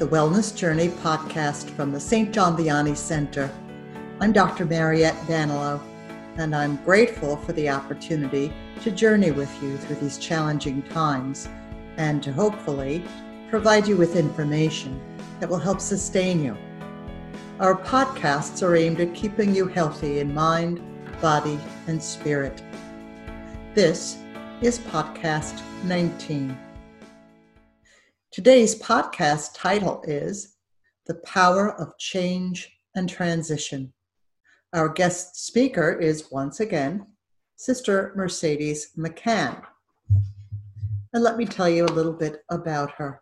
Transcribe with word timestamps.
the 0.00 0.08
Wellness 0.08 0.56
Journey 0.56 0.88
podcast 0.88 1.68
from 1.76 1.92
the 1.92 2.00
St. 2.00 2.32
John 2.32 2.56
Vianney 2.56 2.96
Center. 2.96 3.52
I'm 4.18 4.32
Dr. 4.32 4.64
Mariette 4.64 5.26
Danilo, 5.28 5.78
and 6.38 6.56
I'm 6.56 6.76
grateful 6.86 7.36
for 7.36 7.52
the 7.52 7.68
opportunity 7.68 8.50
to 8.80 8.90
journey 8.90 9.30
with 9.30 9.54
you 9.62 9.76
through 9.76 9.96
these 9.96 10.16
challenging 10.16 10.82
times 10.84 11.50
and 11.98 12.22
to 12.22 12.32
hopefully 12.32 13.04
provide 13.50 13.86
you 13.86 13.98
with 13.98 14.16
information 14.16 14.98
that 15.38 15.50
will 15.50 15.58
help 15.58 15.82
sustain 15.82 16.42
you. 16.42 16.56
Our 17.58 17.76
podcasts 17.76 18.66
are 18.66 18.76
aimed 18.76 19.00
at 19.00 19.14
keeping 19.14 19.54
you 19.54 19.66
healthy 19.66 20.20
in 20.20 20.32
mind, 20.32 20.80
body, 21.20 21.60
and 21.88 22.02
spirit. 22.02 22.62
This 23.74 24.16
is 24.62 24.78
podcast 24.78 25.60
19. 25.84 26.56
Today's 28.32 28.80
podcast 28.80 29.54
title 29.54 30.04
is 30.06 30.54
The 31.06 31.16
Power 31.24 31.72
of 31.80 31.98
Change 31.98 32.70
and 32.94 33.08
Transition. 33.08 33.92
Our 34.72 34.88
guest 34.88 35.44
speaker 35.44 35.90
is 35.90 36.30
once 36.30 36.60
again 36.60 37.08
Sister 37.56 38.12
Mercedes 38.14 38.92
McCann. 38.96 39.60
And 41.12 41.24
let 41.24 41.38
me 41.38 41.44
tell 41.44 41.68
you 41.68 41.84
a 41.84 41.86
little 41.86 42.12
bit 42.12 42.44
about 42.50 42.92
her. 42.92 43.20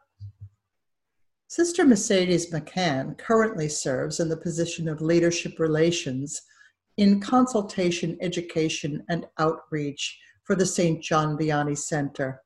Sister 1.47 1.87
Mercedes 1.87 2.53
McCann 2.53 3.17
currently 3.17 3.71
serves 3.71 4.21
in 4.21 4.29
the 4.29 4.37
position 4.37 4.91
of 4.91 5.01
Leadership 5.01 5.59
Relations 5.59 6.43
in 6.99 7.19
Consultation, 7.19 8.19
Education, 8.21 9.03
and 9.09 9.25
Outreach 9.39 10.19
for 10.45 10.55
the 10.55 10.67
St. 10.67 11.03
John 11.03 11.39
Vianney 11.39 11.79
Center 11.79 12.43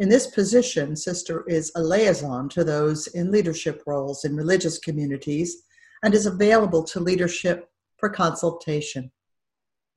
in 0.00 0.08
this 0.08 0.26
position, 0.28 0.96
Sister 0.96 1.44
is 1.46 1.70
a 1.76 1.82
liaison 1.82 2.48
to 2.48 2.64
those 2.64 3.06
in 3.08 3.30
leadership 3.30 3.82
roles 3.86 4.24
in 4.24 4.34
religious 4.34 4.78
communities 4.78 5.64
and 6.02 6.14
is 6.14 6.24
available 6.24 6.82
to 6.84 7.00
leadership 7.00 7.68
for 7.98 8.08
consultation, 8.08 9.12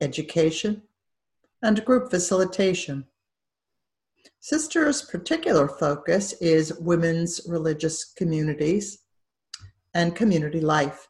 education, 0.02 0.82
and 1.62 1.82
group 1.86 2.10
facilitation. 2.10 3.06
Sister's 4.40 5.00
particular 5.00 5.66
focus 5.66 6.34
is 6.34 6.78
women's 6.80 7.40
religious 7.48 8.04
communities 8.04 8.98
and 9.94 10.14
community 10.14 10.60
life. 10.60 11.08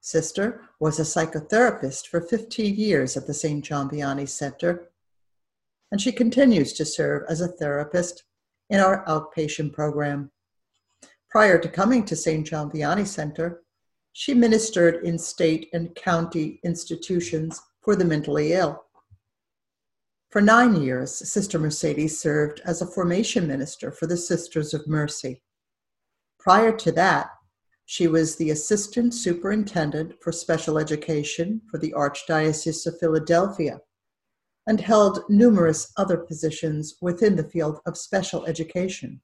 Sister 0.00 0.62
was 0.80 0.98
a 0.98 1.02
psychotherapist 1.02 2.06
for 2.06 2.22
15 2.22 2.74
years 2.74 3.18
at 3.18 3.26
the 3.26 3.34
St. 3.34 3.62
John 3.62 3.90
Vianney 3.90 4.26
Center 4.26 4.88
and 5.90 6.00
she 6.00 6.12
continues 6.12 6.72
to 6.74 6.84
serve 6.84 7.22
as 7.28 7.40
a 7.40 7.48
therapist 7.48 8.24
in 8.70 8.80
our 8.80 9.04
outpatient 9.06 9.72
program. 9.72 10.30
Prior 11.30 11.58
to 11.58 11.68
coming 11.68 12.04
to 12.04 12.16
St. 12.16 12.46
John 12.46 12.70
Vianney 12.70 13.06
Center, 13.06 13.62
she 14.12 14.34
ministered 14.34 15.04
in 15.04 15.18
state 15.18 15.68
and 15.72 15.94
county 15.94 16.60
institutions 16.64 17.60
for 17.82 17.94
the 17.94 18.04
mentally 18.04 18.52
ill. 18.52 18.84
For 20.30 20.42
nine 20.42 20.82
years, 20.82 21.16
Sister 21.30 21.58
Mercedes 21.58 22.20
served 22.20 22.60
as 22.64 22.82
a 22.82 22.86
formation 22.86 23.46
minister 23.46 23.90
for 23.90 24.06
the 24.06 24.16
Sisters 24.16 24.74
of 24.74 24.86
Mercy. 24.86 25.42
Prior 26.38 26.76
to 26.76 26.92
that, 26.92 27.30
she 27.86 28.06
was 28.06 28.36
the 28.36 28.50
assistant 28.50 29.14
superintendent 29.14 30.14
for 30.20 30.30
special 30.30 30.78
education 30.78 31.62
for 31.70 31.78
the 31.78 31.94
Archdiocese 31.96 32.86
of 32.86 32.98
Philadelphia 32.98 33.80
and 34.68 34.82
held 34.82 35.24
numerous 35.30 35.92
other 35.96 36.18
positions 36.18 36.96
within 37.00 37.34
the 37.34 37.48
field 37.48 37.80
of 37.86 37.96
special 37.96 38.44
education. 38.44 39.20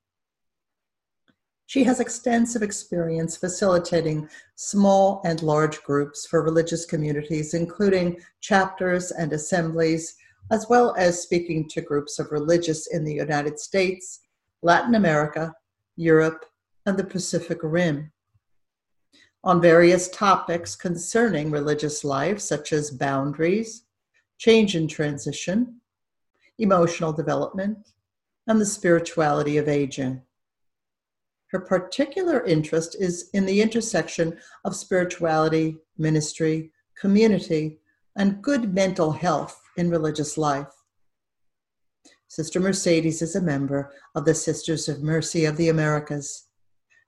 She 1.67 1.85
has 1.85 2.01
extensive 2.01 2.63
experience 2.63 3.37
facilitating 3.37 4.29
small 4.57 5.21
and 5.25 5.43
large 5.43 5.83
groups 5.83 6.27
for 6.27 6.43
religious 6.43 6.87
communities, 6.87 7.53
including 7.53 8.21
chapters 8.41 9.11
and 9.11 9.33
assemblies, 9.35 10.17
as 10.51 10.67
well 10.71 10.95
as 10.97 11.23
speaking 11.23 11.69
to 11.71 11.81
groups 11.83 12.19
of 12.19 12.33
religious 12.33 12.87
in 12.87 13.05
the 13.05 13.15
United 13.15 13.59
States, 13.59 14.21
Latin 14.63 14.95
America, 14.95 15.53
Europe, 15.97 16.47
and 16.87 16.97
the 16.97 17.05
Pacific 17.05 17.59
Rim. 17.63 18.11
On 19.43 19.61
various 19.61 20.09
topics 20.09 20.75
concerning 20.75 21.51
religious 21.51 22.03
life, 22.03 22.41
such 22.41 22.73
as 22.73 22.91
boundaries, 22.91 23.85
change 24.39 24.75
and 24.75 24.89
transition, 24.89 25.81
emotional 26.59 27.13
development, 27.13 27.93
and 28.47 28.61
the 28.61 28.67
spirituality 28.67 29.57
of 29.57 29.69
aging. 29.69 30.23
Her 31.49 31.61
particular 31.61 32.45
interest 32.45 32.97
is 32.99 33.31
in 33.33 33.47
the 33.47 33.63
intersection 33.63 34.39
of 34.65 34.75
spirituality, 34.75 35.77
ministry, 35.97 36.73
community, 36.99 37.79
and 38.17 38.43
good 38.43 38.75
mental 38.75 39.13
health 39.13 39.61
in 39.77 39.91
religious 39.91 40.37
life. 40.37 40.73
Sister 42.29 42.59
Mercedes 42.59 43.23
is 43.23 43.37
a 43.37 43.41
member 43.41 43.93
of 44.15 44.25
the 44.25 44.35
Sisters 44.35 44.89
of 44.89 45.03
Mercy 45.03 45.45
of 45.45 45.57
the 45.57 45.69
Americas. 45.69 46.49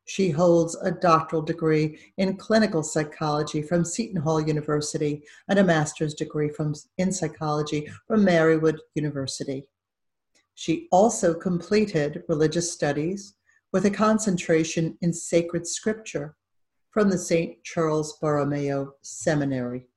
She 0.06 0.30
holds 0.30 0.76
a 0.76 0.92
doctoral 0.92 1.42
degree 1.42 1.98
in 2.16 2.36
clinical 2.36 2.84
psychology 2.84 3.60
from 3.60 3.84
Seton 3.84 4.20
Hall 4.20 4.40
University 4.40 5.24
and 5.48 5.58
a 5.58 5.64
master's 5.64 6.14
degree 6.14 6.48
from, 6.48 6.74
in 6.96 7.12
psychology 7.12 7.90
from 8.06 8.24
Marywood 8.24 8.78
University. 8.94 9.68
She 10.54 10.86
also 10.92 11.34
completed 11.34 12.22
religious 12.28 12.72
studies 12.72 13.34
with 13.72 13.84
a 13.84 13.90
concentration 13.90 14.96
in 15.02 15.12
sacred 15.12 15.66
scripture 15.66 16.36
from 16.92 17.10
the 17.10 17.18
St. 17.18 17.62
Charles 17.64 18.16
Borromeo 18.20 18.92
Seminary. 19.02 19.88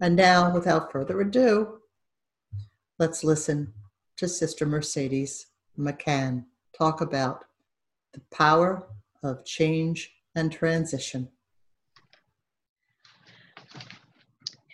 And 0.00 0.16
now, 0.16 0.52
without 0.54 0.90
further 0.90 1.20
ado, 1.20 1.80
let's 2.98 3.22
listen 3.22 3.74
to 4.16 4.28
Sister 4.28 4.64
Mercedes 4.64 5.48
McCann 5.78 6.44
talk 6.76 7.00
about 7.00 7.44
the 8.12 8.20
power 8.30 8.86
of 9.22 9.44
change 9.44 10.12
and 10.34 10.50
transition. 10.52 11.28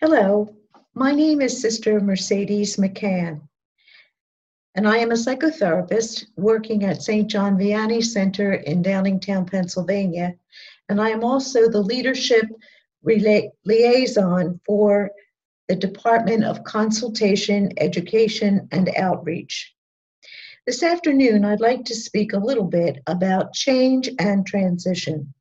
Hello, 0.00 0.54
my 0.94 1.12
name 1.12 1.40
is 1.40 1.60
Sister 1.60 2.00
Mercedes 2.00 2.76
McCann, 2.76 3.40
and 4.74 4.86
I 4.86 4.98
am 4.98 5.10
a 5.10 5.14
psychotherapist 5.14 6.26
working 6.36 6.84
at 6.84 7.02
St. 7.02 7.28
John 7.28 7.56
Vianney 7.56 8.04
Center 8.04 8.54
in 8.54 8.82
Downingtown, 8.82 9.50
Pennsylvania, 9.50 10.34
and 10.88 11.00
I 11.00 11.10
am 11.10 11.24
also 11.24 11.68
the 11.68 11.80
leadership 11.80 12.46
liaison 13.04 14.60
for 14.66 15.10
the 15.68 15.76
Department 15.76 16.44
of 16.44 16.64
Consultation, 16.64 17.72
Education, 17.78 18.68
and 18.72 18.90
Outreach. 18.96 19.73
This 20.66 20.82
afternoon, 20.82 21.44
I'd 21.44 21.60
like 21.60 21.84
to 21.84 21.94
speak 21.94 22.32
a 22.32 22.38
little 22.38 22.64
bit 22.64 23.02
about 23.06 23.52
change 23.52 24.08
and 24.18 24.46
transition. 24.46 25.34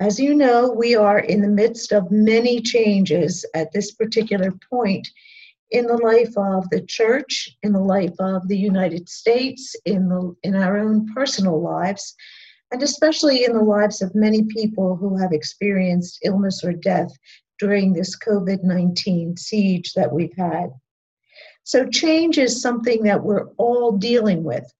As 0.00 0.18
you 0.18 0.34
know, 0.34 0.70
we 0.70 0.96
are 0.96 1.18
in 1.18 1.42
the 1.42 1.48
midst 1.48 1.92
of 1.92 2.10
many 2.10 2.62
changes 2.62 3.44
at 3.54 3.70
this 3.72 3.92
particular 3.92 4.54
point 4.70 5.06
in 5.70 5.84
the 5.86 5.98
life 5.98 6.32
of 6.38 6.66
the 6.70 6.80
church, 6.80 7.58
in 7.62 7.74
the 7.74 7.82
life 7.82 8.14
of 8.20 8.48
the 8.48 8.56
United 8.56 9.06
States, 9.10 9.76
in, 9.84 10.08
the, 10.08 10.34
in 10.42 10.56
our 10.56 10.78
own 10.78 11.12
personal 11.12 11.60
lives, 11.60 12.14
and 12.72 12.82
especially 12.82 13.44
in 13.44 13.52
the 13.52 13.62
lives 13.62 14.00
of 14.00 14.14
many 14.14 14.44
people 14.44 14.96
who 14.96 15.18
have 15.18 15.32
experienced 15.32 16.20
illness 16.24 16.64
or 16.64 16.72
death 16.72 17.12
during 17.58 17.92
this 17.92 18.16
COVID 18.16 18.64
19 18.64 19.36
siege 19.36 19.92
that 19.92 20.10
we've 20.10 20.36
had. 20.38 20.70
So, 21.68 21.84
change 21.84 22.38
is 22.38 22.62
something 22.62 23.02
that 23.02 23.22
we're 23.22 23.48
all 23.58 23.92
dealing 23.92 24.42
with. 24.42 24.72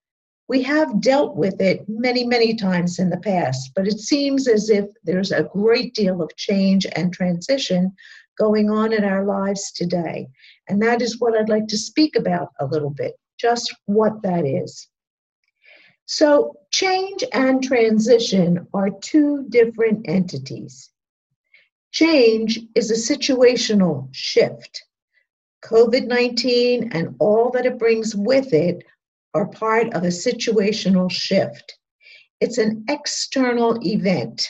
We 0.48 0.62
have 0.62 1.02
dealt 1.02 1.36
with 1.36 1.60
it 1.60 1.86
many, 1.86 2.24
many 2.24 2.54
times 2.54 2.98
in 2.98 3.10
the 3.10 3.18
past, 3.18 3.72
but 3.76 3.86
it 3.86 3.98
seems 3.98 4.48
as 4.48 4.70
if 4.70 4.86
there's 5.04 5.30
a 5.30 5.50
great 5.52 5.94
deal 5.94 6.22
of 6.22 6.34
change 6.36 6.86
and 6.96 7.12
transition 7.12 7.94
going 8.38 8.70
on 8.70 8.94
in 8.94 9.04
our 9.04 9.26
lives 9.26 9.70
today. 9.70 10.28
And 10.66 10.80
that 10.80 11.02
is 11.02 11.20
what 11.20 11.36
I'd 11.36 11.50
like 11.50 11.66
to 11.66 11.76
speak 11.76 12.16
about 12.16 12.52
a 12.58 12.64
little 12.64 12.88
bit, 12.88 13.16
just 13.38 13.70
what 13.84 14.22
that 14.22 14.46
is. 14.46 14.88
So, 16.06 16.54
change 16.70 17.22
and 17.34 17.62
transition 17.62 18.66
are 18.72 18.88
two 19.02 19.44
different 19.50 20.08
entities. 20.08 20.88
Change 21.92 22.60
is 22.74 22.90
a 22.90 22.94
situational 23.14 24.08
shift. 24.10 24.84
COVID 25.64 26.06
19 26.06 26.92
and 26.92 27.14
all 27.18 27.50
that 27.50 27.66
it 27.66 27.78
brings 27.78 28.14
with 28.14 28.52
it 28.52 28.84
are 29.34 29.48
part 29.48 29.92
of 29.94 30.04
a 30.04 30.08
situational 30.08 31.10
shift. 31.10 31.78
It's 32.40 32.58
an 32.58 32.84
external 32.88 33.78
event. 33.84 34.48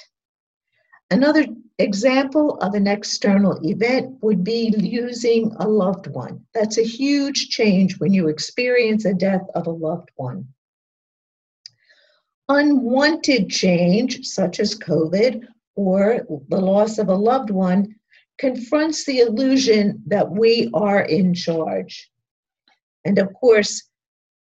Another 1.10 1.46
example 1.78 2.58
of 2.58 2.74
an 2.74 2.86
external 2.86 3.58
event 3.66 4.16
would 4.20 4.44
be 4.44 4.74
losing 4.76 5.52
a 5.58 5.66
loved 5.66 6.08
one. 6.08 6.44
That's 6.52 6.78
a 6.78 6.84
huge 6.84 7.48
change 7.48 7.98
when 7.98 8.12
you 8.12 8.28
experience 8.28 9.04
a 9.04 9.14
death 9.14 9.46
of 9.54 9.66
a 9.66 9.70
loved 9.70 10.10
one. 10.16 10.48
Unwanted 12.48 13.50
change, 13.50 14.26
such 14.26 14.60
as 14.60 14.74
COVID 14.74 15.44
or 15.76 16.26
the 16.48 16.60
loss 16.60 16.98
of 16.98 17.08
a 17.08 17.14
loved 17.14 17.50
one, 17.50 17.94
confronts 18.38 19.04
the 19.04 19.18
illusion 19.18 20.02
that 20.06 20.30
we 20.30 20.70
are 20.72 21.02
in 21.02 21.34
charge. 21.34 22.10
And 23.04 23.18
of 23.18 23.32
course, 23.34 23.88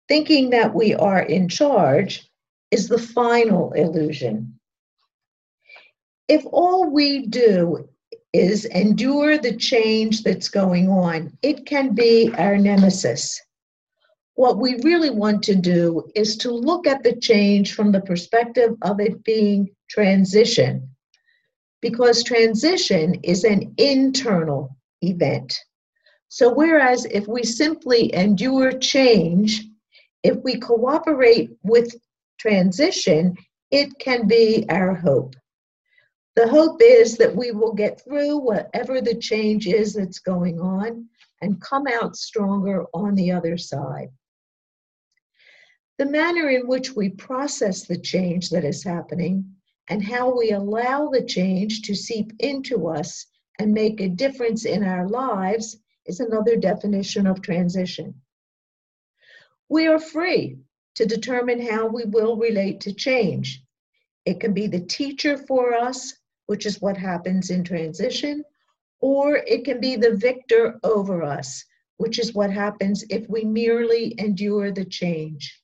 thinking 0.08 0.50
that 0.50 0.74
we 0.74 0.94
are 0.94 1.22
in 1.22 1.48
charge 1.48 2.28
is 2.70 2.88
the 2.88 2.98
final 2.98 3.72
illusion. 3.72 4.58
If 6.28 6.44
all 6.46 6.90
we 6.90 7.26
do 7.26 7.88
is 8.32 8.64
endure 8.64 9.38
the 9.38 9.56
change 9.56 10.22
that's 10.22 10.48
going 10.48 10.88
on, 10.88 11.36
it 11.42 11.66
can 11.66 11.94
be 11.94 12.32
our 12.36 12.56
nemesis. 12.56 13.40
What 14.34 14.58
we 14.58 14.80
really 14.82 15.10
want 15.10 15.44
to 15.44 15.54
do 15.54 16.10
is 16.16 16.36
to 16.38 16.50
look 16.50 16.86
at 16.88 17.04
the 17.04 17.14
change 17.14 17.74
from 17.74 17.92
the 17.92 18.00
perspective 18.00 18.72
of 18.82 18.98
it 18.98 19.22
being 19.22 19.70
transition, 19.88 20.88
because 21.84 22.24
transition 22.24 23.14
is 23.22 23.44
an 23.44 23.74
internal 23.76 24.74
event. 25.02 25.60
So, 26.28 26.50
whereas 26.50 27.04
if 27.04 27.28
we 27.28 27.42
simply 27.42 28.14
endure 28.14 28.72
change, 28.72 29.66
if 30.22 30.38
we 30.42 30.58
cooperate 30.58 31.50
with 31.62 31.94
transition, 32.40 33.36
it 33.70 33.98
can 33.98 34.26
be 34.26 34.64
our 34.70 34.94
hope. 34.94 35.36
The 36.36 36.48
hope 36.48 36.80
is 36.82 37.18
that 37.18 37.36
we 37.36 37.50
will 37.50 37.74
get 37.74 38.00
through 38.00 38.38
whatever 38.38 39.02
the 39.02 39.16
change 39.16 39.66
is 39.66 39.92
that's 39.92 40.20
going 40.20 40.58
on 40.60 41.06
and 41.42 41.60
come 41.60 41.84
out 41.86 42.16
stronger 42.16 42.86
on 42.94 43.14
the 43.14 43.30
other 43.30 43.58
side. 43.58 44.08
The 45.98 46.06
manner 46.06 46.48
in 46.48 46.66
which 46.66 46.96
we 46.96 47.10
process 47.10 47.86
the 47.86 47.98
change 47.98 48.48
that 48.48 48.64
is 48.64 48.82
happening 48.82 49.54
and 49.88 50.02
how 50.02 50.36
we 50.36 50.50
allow 50.50 51.08
the 51.08 51.22
change 51.22 51.82
to 51.82 51.94
seep 51.94 52.32
into 52.38 52.88
us 52.88 53.26
and 53.58 53.72
make 53.72 54.00
a 54.00 54.08
difference 54.08 54.64
in 54.64 54.82
our 54.82 55.08
lives 55.08 55.78
is 56.06 56.20
another 56.20 56.56
definition 56.56 57.26
of 57.26 57.42
transition. 57.42 58.14
We 59.68 59.86
are 59.86 59.98
free 59.98 60.58
to 60.94 61.06
determine 61.06 61.60
how 61.60 61.86
we 61.86 62.04
will 62.04 62.36
relate 62.36 62.80
to 62.82 62.92
change. 62.92 63.62
It 64.24 64.40
can 64.40 64.54
be 64.54 64.66
the 64.66 64.80
teacher 64.80 65.36
for 65.36 65.74
us 65.74 66.14
which 66.46 66.66
is 66.66 66.80
what 66.80 66.96
happens 66.96 67.50
in 67.50 67.64
transition, 67.64 68.44
or 69.00 69.36
it 69.36 69.64
can 69.64 69.80
be 69.80 69.96
the 69.96 70.16
victor 70.16 70.78
over 70.82 71.22
us, 71.22 71.64
which 71.96 72.18
is 72.18 72.34
what 72.34 72.50
happens 72.50 73.04
if 73.10 73.28
we 73.28 73.44
merely 73.44 74.14
endure 74.18 74.70
the 74.70 74.84
change. 74.84 75.62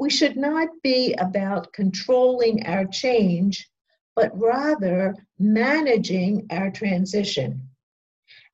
We 0.00 0.08
should 0.08 0.38
not 0.38 0.70
be 0.82 1.12
about 1.18 1.74
controlling 1.74 2.64
our 2.64 2.86
change, 2.86 3.68
but 4.16 4.30
rather 4.34 5.14
managing 5.38 6.46
our 6.50 6.70
transition. 6.70 7.68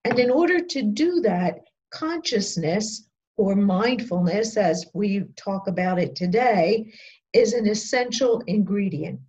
And 0.04 0.18
in 0.18 0.28
order 0.28 0.58
to 0.58 0.82
do 0.82 1.20
that, 1.20 1.60
consciousness 1.92 3.06
or 3.36 3.54
mindfulness, 3.54 4.56
as 4.56 4.86
we 4.92 5.20
talk 5.36 5.68
about 5.68 6.00
it 6.00 6.16
today, 6.16 6.92
is 7.32 7.52
an 7.52 7.68
essential 7.68 8.42
ingredient. 8.48 9.20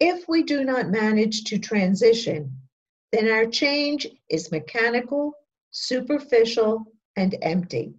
If 0.00 0.26
we 0.28 0.44
do 0.44 0.64
not 0.64 0.88
manage 0.88 1.44
to 1.44 1.58
transition, 1.58 2.58
then 3.12 3.30
our 3.30 3.44
change 3.44 4.06
is 4.30 4.50
mechanical, 4.50 5.34
superficial, 5.72 6.86
and 7.16 7.36
empty. 7.42 7.92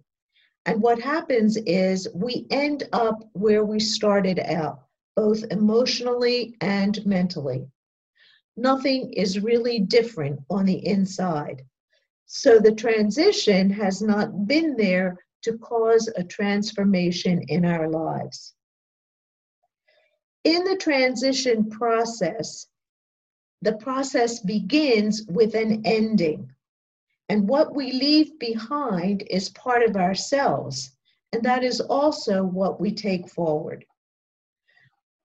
And 0.68 0.80
what 0.80 1.00
happens 1.00 1.56
is 1.56 2.08
we 2.14 2.46
end 2.50 2.84
up 2.92 3.28
where 3.32 3.64
we 3.64 3.80
started 3.80 4.38
out, 4.38 4.84
both 5.16 5.42
emotionally 5.50 6.54
and 6.60 7.04
mentally. 7.04 7.66
Nothing 8.56 9.12
is 9.12 9.40
really 9.40 9.80
different 9.80 10.40
on 10.48 10.66
the 10.66 10.86
inside. 10.86 11.62
So 12.26 12.58
the 12.58 12.72
transition 12.72 13.70
has 13.70 14.00
not 14.02 14.46
been 14.46 14.76
there 14.76 15.18
to 15.42 15.58
cause 15.58 16.08
a 16.14 16.22
transformation 16.22 17.42
in 17.48 17.64
our 17.64 17.88
lives 17.88 18.54
in 20.48 20.64
the 20.64 20.76
transition 20.76 21.68
process, 21.68 22.68
the 23.62 23.74
process 23.74 24.40
begins 24.40 25.24
with 25.28 25.54
an 25.54 25.82
ending. 25.84 26.50
And 27.28 27.48
what 27.48 27.74
we 27.74 27.92
leave 27.92 28.38
behind 28.38 29.22
is 29.28 29.50
part 29.50 29.82
of 29.82 29.96
ourselves, 29.96 30.96
and 31.32 31.42
that 31.42 31.62
is 31.62 31.80
also 31.80 32.42
what 32.42 32.80
we 32.80 32.92
take 32.92 33.28
forward. 33.28 33.84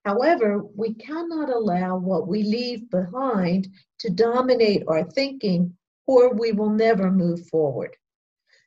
However, 0.04 0.64
we 0.76 0.94
cannot 0.96 1.50
allow 1.50 1.98
what 1.98 2.28
we 2.28 2.44
leave 2.44 2.90
behind 2.90 3.70
to 4.00 4.10
dominate 4.10 4.84
our 4.88 5.04
thinking, 5.04 5.78
or 6.08 6.34
we 6.34 6.52
will 6.52 6.70
never 6.70 7.10
move 7.10 7.48
forward. 7.48 7.96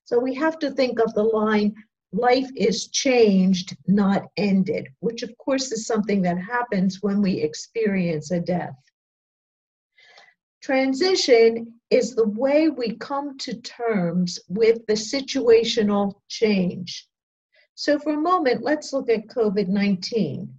So 0.05 0.19
we 0.19 0.35
have 0.35 0.59
to 0.61 0.71
think 0.71 0.99
of 0.99 1.13
the 1.13 1.25
line 1.25 1.75
life 2.13 2.49
is 2.57 2.89
changed, 2.89 3.77
not 3.87 4.29
ended, 4.39 4.89
which 5.01 5.23
of 5.23 5.37
course 5.37 5.73
is 5.73 5.87
something 5.87 6.23
that 6.23 6.39
happens 6.39 7.03
when 7.03 7.21
we 7.21 7.35
experience 7.43 8.31
a 8.31 8.41
death. 8.41 8.75
Transition 10.67 11.75
is 11.91 12.17
the 12.17 12.27
way 12.27 12.69
we 12.69 12.97
come 12.97 13.39
to 13.39 13.55
terms 13.61 14.41
with 14.49 14.85
the 14.89 14.95
situational 14.95 16.15
change. 16.27 17.07
So, 17.77 18.01
for 18.01 18.15
a 18.15 18.21
moment, 18.21 18.65
let's 18.65 18.93
look 18.93 19.09
at 19.09 19.29
COVID 19.29 19.69
19. 19.69 20.53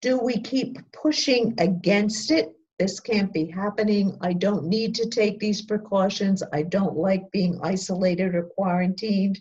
Do 0.00 0.18
we 0.18 0.40
keep 0.40 0.76
pushing 0.90 1.54
against 1.58 2.32
it? 2.32 2.52
This 2.80 2.98
can't 2.98 3.32
be 3.32 3.44
happening. 3.44 4.18
I 4.22 4.32
don't 4.32 4.64
need 4.64 4.92
to 4.96 5.08
take 5.08 5.38
these 5.38 5.62
precautions. 5.62 6.42
I 6.52 6.62
don't 6.62 6.96
like 6.96 7.30
being 7.30 7.60
isolated 7.62 8.34
or 8.34 8.50
quarantined. 8.56 9.38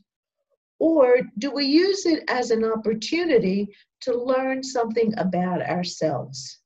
Or 0.78 1.22
do 1.40 1.50
we 1.50 1.66
use 1.66 2.06
it 2.06 2.24
as 2.28 2.52
an 2.52 2.64
opportunity 2.64 3.76
to 4.02 4.16
learn 4.16 4.62
something 4.62 5.12
about 5.18 5.64
ourselves? 5.64 6.60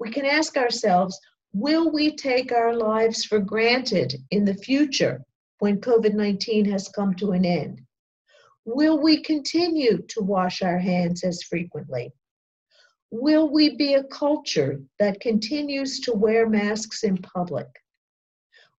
We 0.00 0.10
can 0.10 0.24
ask 0.24 0.56
ourselves 0.56 1.20
will 1.58 1.90
we 1.90 2.14
take 2.14 2.52
our 2.52 2.72
lives 2.72 3.24
for 3.24 3.40
granted 3.40 4.14
in 4.30 4.44
the 4.44 4.54
future 4.54 5.20
when 5.58 5.80
COVID 5.80 6.14
19 6.14 6.64
has 6.66 6.88
come 6.88 7.14
to 7.14 7.32
an 7.32 7.44
end? 7.44 7.80
Will 8.64 9.00
we 9.00 9.22
continue 9.22 10.00
to 10.10 10.20
wash 10.20 10.62
our 10.62 10.78
hands 10.78 11.24
as 11.24 11.42
frequently? 11.42 12.12
Will 13.10 13.50
we 13.50 13.74
be 13.74 13.94
a 13.94 14.04
culture 14.04 14.80
that 15.00 15.18
continues 15.18 15.98
to 16.00 16.12
wear 16.12 16.48
masks 16.48 17.02
in 17.02 17.16
public? 17.16 17.66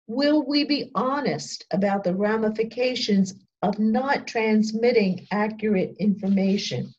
Will 0.07 0.45
we 0.47 0.63
be 0.63 0.89
honest 0.95 1.65
about 1.71 2.05
the 2.05 2.15
ramifications 2.15 3.33
of 3.61 3.77
not 3.77 4.25
transmitting 4.25 5.27
accurate 5.31 5.95
information? 5.99 6.93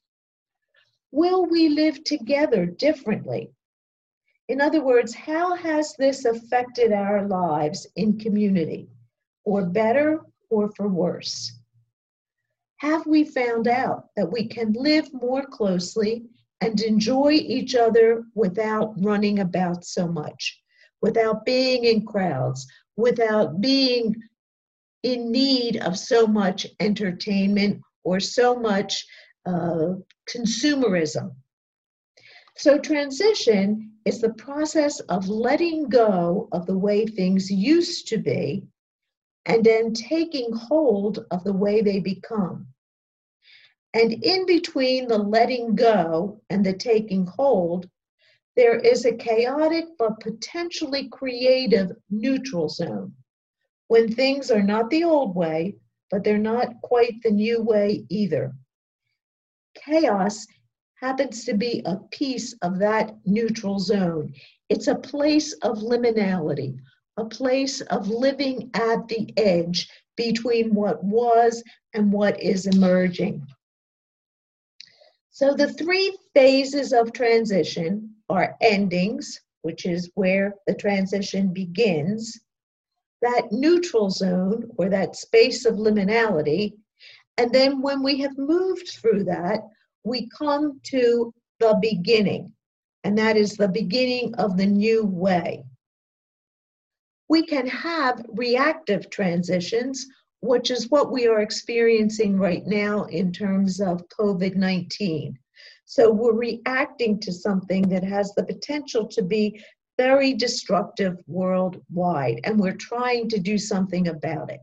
Will 1.11 1.47
we 1.47 1.71
live 1.71 2.05
together 2.05 2.67
differently? 2.67 3.51
In 4.51 4.61
other 4.61 4.83
words, 4.83 5.15
how 5.15 5.55
has 5.55 5.95
this 5.97 6.25
affected 6.25 6.91
our 6.91 7.25
lives 7.29 7.87
in 7.95 8.19
community, 8.19 8.91
for 9.45 9.65
better 9.65 10.23
or 10.51 10.73
for 10.73 10.89
worse? 10.89 11.57
Have 12.79 13.07
we 13.07 13.23
found 13.23 13.69
out 13.69 14.07
that 14.17 14.33
we 14.33 14.49
can 14.49 14.73
live 14.73 15.09
more 15.15 15.45
closely 15.45 16.25
and 16.61 16.81
enjoy 16.81 17.31
each 17.35 17.77
other 17.77 18.25
without 18.35 18.93
running 19.01 19.39
about 19.39 19.85
so 19.85 20.09
much, 20.09 20.61
without 21.01 21.45
being 21.45 21.85
in 21.85 22.05
crowds, 22.05 22.67
without 22.97 23.61
being 23.61 24.17
in 25.05 25.31
need 25.31 25.77
of 25.77 25.97
so 25.97 26.27
much 26.27 26.67
entertainment 26.81 27.81
or 28.03 28.19
so 28.19 28.57
much 28.57 29.07
uh, 29.47 29.95
consumerism. 30.29 31.31
So, 32.61 32.77
transition 32.77 33.93
is 34.05 34.21
the 34.21 34.35
process 34.35 35.01
of 35.01 35.31
letting 35.31 35.89
go 35.89 36.47
of 36.53 36.67
the 36.67 36.77
way 36.77 37.07
things 37.07 37.51
used 37.51 38.07
to 38.09 38.19
be 38.19 38.67
and 39.47 39.65
then 39.65 39.95
taking 39.95 40.53
hold 40.53 41.25
of 41.31 41.43
the 41.43 41.55
way 41.55 41.81
they 41.81 42.01
become. 42.01 42.67
And 43.95 44.13
in 44.13 44.45
between 44.45 45.09
the 45.09 45.17
letting 45.17 45.75
go 45.75 46.43
and 46.51 46.63
the 46.63 46.75
taking 46.75 47.25
hold, 47.25 47.89
there 48.57 48.77
is 48.77 49.07
a 49.07 49.17
chaotic 49.17 49.87
but 49.99 50.21
potentially 50.21 51.09
creative 51.09 51.93
neutral 52.11 52.69
zone 52.69 53.15
when 53.89 54.13
things 54.13 54.51
are 54.51 54.63
not 54.63 54.91
the 54.91 55.05
old 55.05 55.35
way, 55.35 55.77
but 56.11 56.25
they're 56.25 56.37
not 56.37 56.83
quite 56.83 57.23
the 57.23 57.31
new 57.31 57.63
way 57.63 58.05
either. 58.11 58.53
Chaos 59.75 60.47
happens 61.01 61.45
to 61.47 61.55
be 61.55 61.83
a 61.87 61.97
piece 62.11 62.55
of 62.63 62.79
that 62.79 63.17
neutral 63.25 63.79
zone. 63.79 64.35
It's 64.69 64.87
a 64.87 64.95
place 64.95 65.55
of 65.63 65.79
liminality, 65.79 66.77
a 67.17 67.25
place 67.25 67.81
of 67.81 68.09
living 68.09 68.71
at 68.75 69.09
the 69.09 69.33
edge 69.39 69.89
between 70.17 70.75
what 70.75 71.03
was 71.03 71.63
and 71.95 72.13
what 72.13 72.41
is 72.43 72.67
emerging. 72.67 73.47
So 75.31 75.55
the 75.55 75.73
three 75.73 76.17
phases 76.35 76.93
of 76.93 77.15
transition 77.15 78.15
are 78.29 78.57
endings, 78.61 79.41
which 79.63 79.87
is 79.87 80.11
where 80.15 80.55
the 80.67 80.75
transition 80.75 81.55
begins, 81.55 82.39
that 83.23 83.51
neutral 83.51 84.11
zone 84.11 84.71
or 84.77 84.91
that 84.91 85.17
space 85.17 85.65
of 85.65 85.77
liminality, 85.77 86.75
and 87.39 87.51
then 87.53 87.81
when 87.81 88.03
we 88.03 88.19
have 88.21 88.37
moved 88.37 88.89
through 88.89 89.25
that, 89.25 89.61
we 90.05 90.29
come 90.37 90.81
to 90.85 91.33
the 91.59 91.79
beginning, 91.81 92.53
and 93.05 93.17
that 93.19 93.37
is 93.37 93.57
the 93.57 93.69
beginning 93.69 94.35
of 94.37 94.57
the 94.57 94.67
new 94.67 95.05
way. 95.05 95.65
We 97.29 97.47
can 97.47 97.67
have 97.67 98.25
reactive 98.29 99.11
transitions, 99.11 100.07
which 100.41 100.71
is 100.71 100.91
what 100.91 101.13
we 101.13 101.27
are 101.29 101.41
experiencing 101.41 102.39
right 102.39 102.67
now 102.67 103.05
in 103.05 103.33
terms 103.33 103.81
of 103.81 104.09
COVID 104.09 104.57
19. 104.57 105.39
So 105.85 106.11
we're 106.11 106.33
reacting 106.33 107.21
to 107.21 107.33
something 107.33 107.89
that 107.89 108.05
has 108.05 108.33
the 108.35 108.45
potential 108.45 109.07
to 109.09 109.23
be 109.23 109.63
very 109.99 110.33
destructive 110.33 111.19
worldwide, 111.27 112.41
and 112.45 112.59
we're 112.59 112.77
trying 112.77 113.29
to 113.29 113.39
do 113.39 113.59
something 113.59 114.09
about 114.09 114.51
it. 114.51 114.61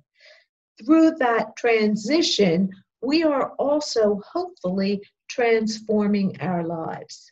Through 0.83 1.15
that 1.19 1.55
transition, 1.55 2.69
we 3.01 3.23
are 3.23 3.51
also 3.59 4.19
hopefully 4.33 5.01
transforming 5.29 6.39
our 6.41 6.63
lives. 6.63 7.31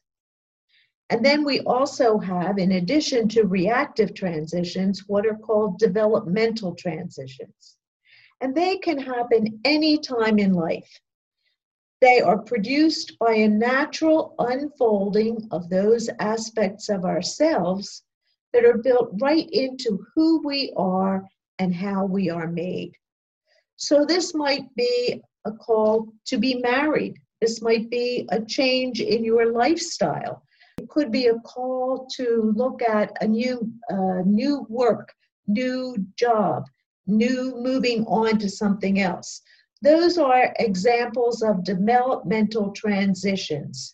And 1.10 1.24
then 1.24 1.44
we 1.44 1.60
also 1.62 2.18
have, 2.18 2.58
in 2.58 2.74
addition 2.74 3.28
to 3.30 3.44
reactive 3.44 4.14
transitions, 4.14 5.04
what 5.08 5.26
are 5.26 5.38
called 5.38 5.78
developmental 5.78 6.74
transitions. 6.76 7.78
And 8.42 8.56
they 8.56 8.78
can 8.78 8.98
happen 8.98 9.60
any 9.64 9.98
time 10.00 10.40
in 10.40 10.54
life. 10.54 11.00
They 12.02 12.22
are 12.22 12.40
produced 12.40 13.18
by 13.20 13.34
a 13.34 13.48
natural 13.48 14.36
unfolding 14.40 15.48
of 15.52 15.70
those 15.70 16.10
aspects 16.20 16.90
of 16.90 17.06
ourselves 17.06 18.04
that 18.54 18.66
are 18.66 18.78
built 18.78 19.12
right 19.22 19.50
into 19.52 20.06
who 20.14 20.42
we 20.46 20.74
are 20.76 21.24
and 21.60 21.74
how 21.74 22.06
we 22.06 22.30
are 22.30 22.48
made. 22.48 22.94
So, 23.78 24.06
this 24.06 24.34
might 24.34 24.74
be 24.76 25.22
a 25.46 25.52
call 25.52 26.14
to 26.26 26.38
be 26.38 26.56
married. 26.56 27.16
This 27.46 27.62
might 27.62 27.92
be 27.92 28.28
a 28.32 28.44
change 28.44 29.02
in 29.02 29.24
your 29.24 29.52
lifestyle. 29.52 30.42
It 30.80 30.90
could 30.90 31.12
be 31.12 31.28
a 31.28 31.38
call 31.42 32.08
to 32.16 32.52
look 32.56 32.82
at 32.82 33.12
a 33.22 33.28
new, 33.28 33.72
uh, 33.88 34.24
new 34.26 34.66
work, 34.68 35.14
new 35.46 35.96
job, 36.16 36.64
new 37.06 37.54
moving 37.56 38.04
on 38.08 38.40
to 38.40 38.50
something 38.50 39.00
else. 39.00 39.44
Those 39.84 40.18
are 40.18 40.56
examples 40.58 41.44
of 41.44 41.64
developmental 41.64 42.72
transitions. 42.72 43.94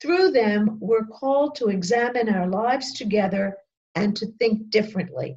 Through 0.00 0.30
them, 0.30 0.78
we're 0.80 1.06
called 1.06 1.56
to 1.56 1.66
examine 1.66 2.28
our 2.28 2.46
lives 2.46 2.92
together 2.92 3.56
and 3.96 4.14
to 4.18 4.26
think 4.38 4.70
differently. 4.70 5.36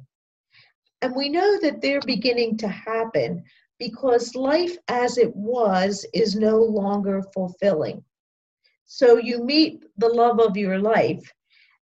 And 1.02 1.16
we 1.16 1.28
know 1.28 1.58
that 1.60 1.80
they're 1.80 2.06
beginning 2.06 2.56
to 2.58 2.68
happen 2.68 3.42
because 3.80 4.36
life 4.36 4.76
as 4.86 5.18
it 5.18 5.34
was 5.34 6.06
is 6.14 6.36
no 6.36 6.58
longer 6.58 7.24
fulfilling. 7.34 8.04
So 8.84 9.16
you 9.16 9.42
meet 9.42 9.82
the 9.96 10.08
love 10.08 10.38
of 10.38 10.56
your 10.56 10.78
life, 10.78 11.32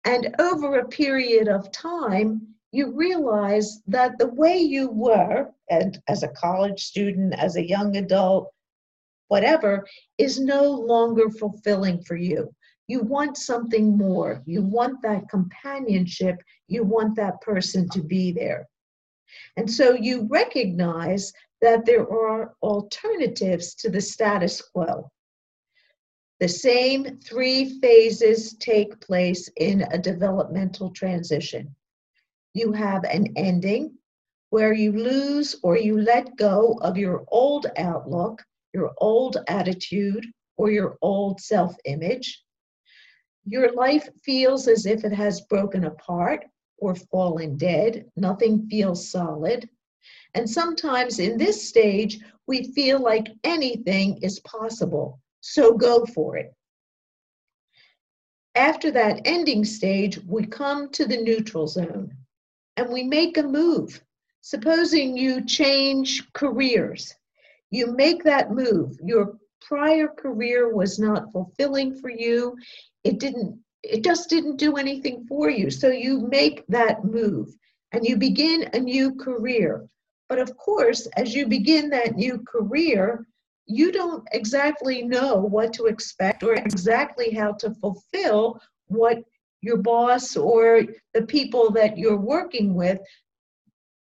and 0.06 0.36
over 0.40 0.80
a 0.80 0.88
period 0.88 1.48
of 1.48 1.72
time, 1.72 2.48
you 2.72 2.92
realize 2.92 3.82
that 3.88 4.18
the 4.20 4.28
way 4.28 4.58
you 4.58 4.90
were, 4.90 5.50
and 5.70 5.98
as 6.08 6.24
a 6.24 6.28
college 6.30 6.84
student, 6.84 7.34
as 7.34 7.56
a 7.56 7.68
young 7.68 7.96
adult, 7.96 8.52
whatever, 9.30 9.88
is 10.18 10.40
no 10.40 10.70
longer 10.70 11.30
fulfilling 11.30 12.02
for 12.04 12.18
you. 12.18 12.54
You 12.88 13.02
want 13.02 13.38
something 13.38 13.98
more. 13.98 14.44
You 14.46 14.62
want 14.62 15.02
that 15.04 15.30
companionship. 15.30 16.38
You 16.68 16.84
want 16.84 17.16
that 17.16 17.40
person 17.42 17.90
to 17.90 18.02
be 18.02 18.32
there. 18.32 18.68
And 19.58 19.70
so 19.70 19.94
you 19.94 20.28
recognize 20.30 21.34
that 21.62 21.86
there 21.86 22.10
are 22.10 22.54
alternatives 22.62 23.76
to 23.76 23.90
the 23.90 24.02
status 24.02 24.62
quo. 24.62 25.10
The 26.40 26.48
same 26.48 27.20
three 27.20 27.80
phases 27.80 28.56
take 28.60 29.00
place 29.00 29.50
in 29.56 29.82
a 29.92 29.98
developmental 29.98 30.92
transition. 30.92 31.76
You 32.54 32.72
have 32.74 33.04
an 33.06 33.34
ending 33.36 33.98
where 34.50 34.74
you 34.74 34.92
lose 34.92 35.56
or 35.64 35.78
you 35.78 36.00
let 36.00 36.38
go 36.38 36.78
of 36.82 36.98
your 36.98 37.26
old 37.30 37.66
outlook, 37.78 38.44
your 38.74 38.94
old 38.98 39.38
attitude, 39.48 40.26
or 40.58 40.70
your 40.70 40.98
old 41.02 41.42
self 41.42 41.76
image. 41.86 42.44
Your 43.46 43.72
life 43.74 44.10
feels 44.24 44.68
as 44.68 44.86
if 44.86 45.06
it 45.06 45.14
has 45.14 45.42
broken 45.42 45.86
apart 45.86 46.46
or 46.78 46.96
fallen 46.96 47.58
dead. 47.58 48.06
Nothing 48.16 48.68
feels 48.70 49.10
solid. 49.10 49.70
And 50.34 50.50
sometimes 50.50 51.20
in 51.20 51.38
this 51.38 51.68
stage, 51.68 52.20
we 52.48 52.72
feel 52.74 53.00
like 53.00 53.28
anything 53.44 54.18
is 54.22 54.40
possible. 54.42 55.20
So 55.42 55.78
go 55.78 56.06
for 56.06 56.38
it. 56.38 56.54
After 58.56 58.90
that 58.92 59.22
ending 59.26 59.64
stage, 59.64 60.20
we 60.26 60.46
come 60.46 60.90
to 60.92 61.06
the 61.06 61.18
neutral 61.18 61.68
zone 61.68 62.16
and 62.76 62.92
we 62.92 63.04
make 63.04 63.38
a 63.38 63.44
move. 63.44 64.02
Supposing 64.42 65.18
you 65.18 65.46
change 65.46 66.32
careers, 66.34 67.14
you 67.70 67.88
make 67.88 68.24
that 68.24 68.52
move. 68.52 68.98
Your 69.04 69.38
prior 69.62 70.08
career 70.08 70.74
was 70.74 70.98
not 71.00 71.32
fulfilling 71.34 72.00
for 72.00 72.10
you. 72.10 72.56
It 73.04 73.20
didn't 73.20 73.60
it 73.84 74.04
just 74.04 74.30
didn't 74.30 74.58
do 74.58 74.76
anything 74.76 75.26
for 75.28 75.50
you. 75.50 75.70
So 75.70 75.90
you 75.90 76.28
make 76.28 76.66
that 76.68 77.06
move 77.06 77.56
and 77.92 78.06
you 78.06 78.18
begin 78.18 78.70
a 78.74 78.80
new 78.80 79.16
career. 79.16 79.88
But 80.30 80.40
of 80.40 80.58
course, 80.58 81.08
as 81.16 81.34
you 81.34 81.48
begin 81.48 81.90
that 81.90 82.16
new 82.16 82.40
career, 82.40 83.26
you 83.66 83.92
don't 83.92 84.28
exactly 84.32 85.04
know 85.04 85.36
what 85.38 85.74
to 85.74 85.86
expect 85.86 86.44
or 86.44 86.54
exactly 86.56 87.32
how 87.32 87.54
to 87.54 87.74
fulfill 87.76 88.62
what 88.88 89.24
your 89.62 89.78
boss 89.78 90.36
or 90.36 90.84
the 91.14 91.24
people 91.24 91.72
that 91.72 91.98
you're 91.98 92.20
working 92.20 92.74
with 92.74 93.00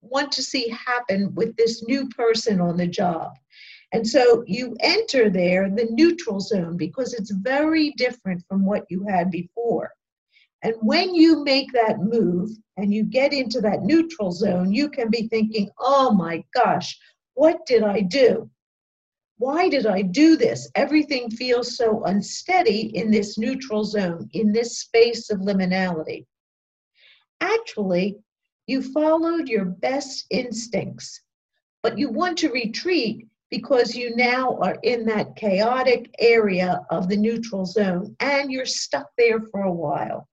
want 0.01 0.33
to 0.33 0.43
see 0.43 0.69
happen 0.69 1.35
with 1.35 1.57
this 1.57 1.83
new 1.85 2.09
person 2.09 2.61
on 2.61 2.77
the 2.77 2.87
job. 2.87 3.33
And 3.93 4.07
so 4.07 4.43
you 4.47 4.75
enter 4.81 5.29
there 5.29 5.69
the 5.69 5.89
neutral 5.91 6.41
zone 6.41 6.77
because 6.77 7.13
it's 7.13 7.31
very 7.31 7.91
different 7.93 8.43
from 8.49 8.65
what 8.65 8.85
you 8.89 9.05
had 9.07 9.31
before. 9.31 9.93
And 10.63 10.75
when 10.81 11.15
you 11.15 11.43
make 11.43 11.73
that 11.73 11.99
move 12.01 12.51
and 12.77 12.95
you 12.95 13.05
get 13.05 13.33
into 13.33 13.61
that 13.63 13.83
neutral 13.83 14.31
zone, 14.31 14.73
you 14.73 14.89
can 14.89 15.11
be 15.11 15.27
thinking, 15.29 15.69
oh 15.79 16.13
my 16.13 16.45
gosh, 16.55 16.99
what 17.35 17.67
did 17.67 17.83
I 17.83 18.01
do? 18.01 18.49
Why 19.39 19.69
did 19.69 19.87
I 19.87 20.03
do 20.03 20.37
this? 20.37 20.71
Everything 20.77 21.29
feels 21.29 21.77
so 21.77 22.05
unsteady 22.05 22.97
in 22.97 23.11
this 23.11 23.39
neutral 23.39 23.85
zone, 23.85 24.29
in 24.35 24.53
this 24.53 24.79
space 24.79 25.31
of 25.31 25.41
liminality. 25.41 26.27
Actually, 27.41 28.19
you 28.69 28.83
followed 28.83 29.49
your 29.49 29.65
best 29.65 30.27
instincts, 30.31 31.21
but 31.83 31.99
you 31.99 32.09
want 32.09 32.39
to 32.39 32.53
retreat 32.53 33.27
because 33.51 33.97
you 33.97 34.15
now 34.15 34.57
are 34.63 34.79
in 34.85 35.05
that 35.07 35.35
chaotic 35.35 36.15
area 36.21 36.87
of 36.91 37.09
the 37.09 37.17
neutral 37.17 37.67
zone 37.67 38.15
and 38.21 38.53
you're 38.53 38.65
stuck 38.65 39.11
there 39.19 39.41
for 39.51 39.63
a 39.65 39.73
while. 39.73 40.29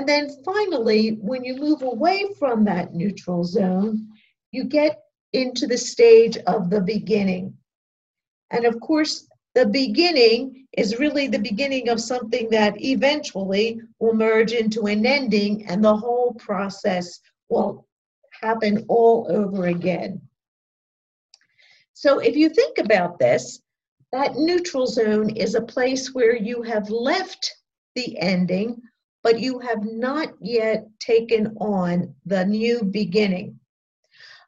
And 0.00 0.08
then 0.08 0.30
finally, 0.46 1.18
when 1.20 1.44
you 1.44 1.56
move 1.56 1.82
away 1.82 2.32
from 2.38 2.64
that 2.64 2.94
neutral 2.94 3.44
zone, 3.44 4.08
you 4.50 4.64
get 4.64 5.02
into 5.34 5.66
the 5.66 5.76
stage 5.76 6.38
of 6.46 6.70
the 6.70 6.80
beginning. 6.80 7.52
And 8.50 8.64
of 8.64 8.80
course, 8.80 9.28
the 9.54 9.66
beginning 9.66 10.66
is 10.72 10.98
really 10.98 11.26
the 11.26 11.38
beginning 11.38 11.90
of 11.90 12.00
something 12.00 12.48
that 12.48 12.82
eventually 12.82 13.78
will 13.98 14.14
merge 14.14 14.52
into 14.52 14.86
an 14.86 15.04
ending, 15.04 15.66
and 15.66 15.84
the 15.84 15.94
whole 15.94 16.32
process 16.32 17.20
will 17.50 17.86
happen 18.40 18.86
all 18.88 19.26
over 19.28 19.66
again. 19.66 20.22
So 21.92 22.20
if 22.20 22.36
you 22.36 22.48
think 22.48 22.78
about 22.78 23.18
this, 23.18 23.60
that 24.12 24.36
neutral 24.36 24.86
zone 24.86 25.28
is 25.36 25.54
a 25.54 25.60
place 25.60 26.14
where 26.14 26.34
you 26.34 26.62
have 26.62 26.88
left 26.88 27.54
the 27.94 28.18
ending, 28.18 28.80
but 29.22 29.40
you 29.40 29.58
have 29.58 29.84
not 29.84 30.34
yet 30.40 30.86
taken 30.98 31.56
on 31.58 32.14
the 32.26 32.44
new 32.44 32.82
beginning. 32.82 33.58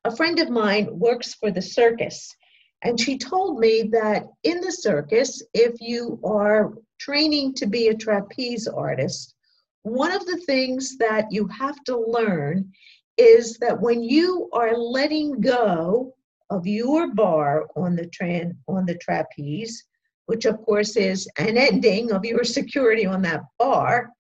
A 0.05 0.15
friend 0.15 0.39
of 0.41 0.51
mine 0.51 0.89
works 0.99 1.35
for 1.35 1.51
the 1.51 1.63
circus, 1.63 2.35
and 2.83 2.99
she 2.99 3.17
told 3.17 3.61
me 3.61 3.89
that 3.93 4.27
in 4.43 4.61
the 4.61 4.73
circus, 4.73 5.43
if 5.55 5.81
you 5.81 6.19
are 6.25 6.73
training 6.99 7.55
to 7.55 7.67
be 7.67 7.89
a 7.89 7.95
trapeze 7.95 8.67
artist, 8.67 9.35
one 9.83 10.13
of 10.13 10.25
the 10.27 10.39
things 10.39 10.97
that 10.99 11.31
you 11.31 11.47
have 11.49 11.83
to 11.85 11.97
learn 11.97 12.73
is 13.17 13.59
that 13.59 13.81
when 13.81 14.03
you 14.03 14.49
are 14.53 14.77
letting 14.77 15.41
go 15.41 16.15
of 16.51 16.67
your 16.67 17.15
bar 17.15 17.67
on 17.77 17.97
the 17.97 18.55
on 18.69 18.87
the 18.87 18.97
trapeze, 18.97 19.85
which 20.27 20.45
of 20.45 20.61
course 20.63 20.97
is 20.97 21.29
an 21.39 21.57
ending 21.57 22.13
of 22.13 22.25
your 22.25 22.45
security 22.59 23.07
on 23.07 23.23
that 23.23 23.43
bar, 23.59 24.11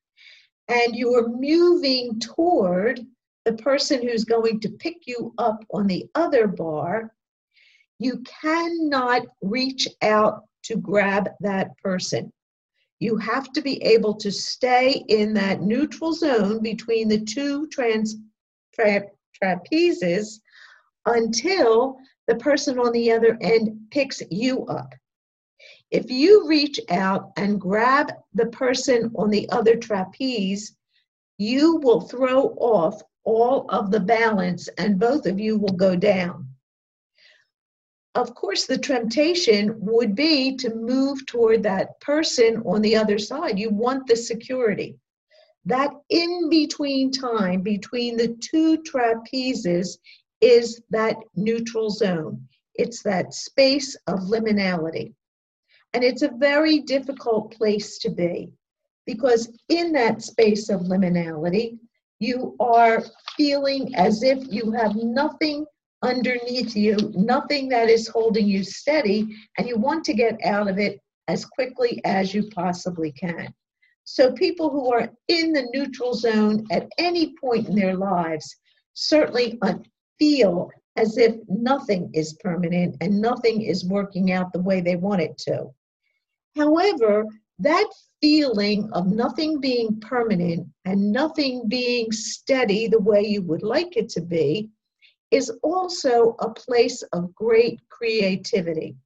and 0.69 0.95
you 0.95 1.15
are 1.15 1.29
moving 1.29 2.19
toward 2.21 3.01
the 3.45 3.53
person 3.55 4.07
who's 4.07 4.25
going 4.25 4.61
to 4.61 4.71
pick 4.71 5.07
you 5.07 5.35
up 5.39 5.65
on 5.73 5.87
the 5.87 6.07
other 6.15 6.47
bar, 6.47 7.13
you 7.99 8.23
cannot 8.43 9.23
reach 9.43 9.89
out 10.03 10.45
to 10.65 10.77
grab 10.77 11.29
that 11.41 11.77
person. 11.79 12.33
You 13.01 13.17
have 13.17 13.53
to 13.53 13.61
be 13.61 13.83
able 13.83 14.15
to 14.15 14.31
stay 14.31 15.05
in 15.09 15.35
that 15.35 15.61
neutral 15.61 16.13
zone 16.13 16.63
between 16.63 17.09
the 17.09 17.21
two 17.21 17.67
trans, 17.69 18.17
tra, 18.75 19.03
trapezes 19.43 20.41
until 21.07 21.97
the 22.29 22.37
person 22.37 22.79
on 22.79 22.93
the 22.93 23.11
other 23.11 23.37
end 23.41 23.77
picks 23.91 24.23
you 24.31 24.65
up. 24.67 24.95
If 25.93 26.11
you 26.11 26.49
reach 26.49 26.81
out 26.89 27.33
and 27.37 27.61
grab 27.61 28.13
the 28.33 28.47
person 28.47 29.13
on 29.15 29.29
the 29.29 29.47
other 29.51 29.77
trapeze, 29.77 30.75
you 31.37 31.77
will 31.77 32.01
throw 32.01 32.45
off 32.57 33.03
all 33.25 33.67
of 33.69 33.91
the 33.91 34.01
balance 34.01 34.71
and 34.79 34.99
both 34.99 35.27
of 35.27 35.39
you 35.39 35.59
will 35.59 35.77
go 35.77 35.95
down. 35.95 36.49
Of 38.15 38.35
course, 38.35 38.65
the 38.65 38.79
temptation 38.79 39.75
would 39.81 40.15
be 40.15 40.57
to 40.57 40.75
move 40.75 41.27
toward 41.27 41.63
that 41.65 42.01
person 42.01 42.63
on 42.65 42.81
the 42.81 42.97
other 42.97 43.19
side. 43.19 43.59
You 43.59 43.69
want 43.69 44.07
the 44.07 44.17
security. 44.17 44.99
That 45.67 45.91
in 46.09 46.49
between 46.49 47.11
time 47.11 47.61
between 47.61 48.17
the 48.17 48.35
two 48.41 48.79
trapezes 48.79 49.99
is 50.41 50.81
that 50.89 51.17
neutral 51.37 51.91
zone. 51.91 52.49
It's 52.77 53.03
that 53.03 53.35
space 53.35 53.95
of 54.07 54.21
liminality. 54.21 55.13
And 55.95 56.03
it's 56.03 56.23
a 56.23 56.31
very 56.37 56.81
difficult 56.81 57.55
place 57.57 57.99
to 57.99 58.11
be 58.11 58.51
because 59.07 59.51
in 59.69 59.93
that 59.93 60.23
space 60.23 60.69
of 60.69 60.83
liminality, 60.83 61.79
you 62.19 62.57
are 62.61 63.03
feeling 63.37 63.95
as 63.95 64.23
if 64.23 64.39
you 64.49 64.71
have 64.73 64.95
nothing 64.95 65.67
underneath 66.03 66.77
you, 66.77 66.97
nothing 67.15 67.69
that 67.69 67.89
is 67.89 68.09
holding 68.09 68.47
you 68.47 68.65
steady, 68.65 69.37
and 69.59 69.69
you 69.69 69.77
want 69.77 70.05
to 70.05 70.15
get 70.15 70.39
out 70.45 70.69
of 70.69 70.79
it 70.79 71.01
as 71.29 71.45
quickly 71.45 72.01
as 72.05 72.35
you 72.35 72.49
possibly 72.51 73.13
can. 73.13 73.53
So, 74.05 74.33
people 74.33 74.71
who 74.71 74.93
are 74.93 75.09
in 75.29 75.53
the 75.53 75.69
neutral 75.73 76.15
zone 76.15 76.67
at 76.71 76.89
any 76.99 77.35
point 77.41 77.69
in 77.69 77.77
their 77.77 77.97
lives 77.97 78.57
certainly 78.95 79.59
uh, 79.63 79.75
feel 80.19 80.71
as 80.97 81.17
if 81.19 81.37
nothing 81.49 82.11
is 82.13 82.37
permanent 82.43 82.97
and 83.01 83.21
nothing 83.21 83.63
is 83.63 83.85
working 83.85 84.33
out 84.33 84.53
the 84.53 84.61
way 84.61 84.81
they 84.81 84.97
want 84.97 85.23
it 85.23 85.39
to. 85.39 85.73
However, 86.57 87.27
that 87.59 87.91
feeling 88.21 88.91
of 88.93 89.07
nothing 89.07 89.61
being 89.61 90.01
permanent 90.01 90.69
and 90.85 91.13
nothing 91.13 91.69
being 91.69 92.13
steady 92.13 92.89
the 92.89 93.01
way 93.01 93.23
you 93.23 93.43
would 93.43 93.63
like 93.63 93.97
it 93.97 94.09
to 94.11 94.21
be 94.21 94.71
is 95.31 95.51
also 95.63 96.37
a 96.39 96.51
place 96.51 97.03
of 97.13 97.35
great 97.35 97.81
creativity. 97.89 98.97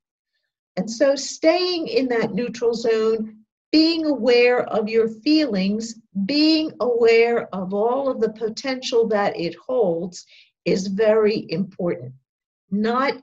And 0.77 0.91
so, 0.91 1.15
staying 1.15 1.87
in 1.89 2.09
that 2.09 2.35
neutral 2.35 2.75
zone, 2.75 3.45
being 3.73 4.05
aware 4.07 4.63
of 4.65 4.89
your 4.89 5.09
feelings, 5.09 5.95
being 6.25 6.73
aware 6.81 7.49
of 7.55 7.73
all 7.73 8.09
of 8.09 8.21
the 8.21 8.33
potential 8.33 9.07
that 9.09 9.39
it 9.39 9.55
holds 9.55 10.27
is 10.65 10.89
very 10.89 11.47
important. 11.51 12.13
Not 12.71 13.15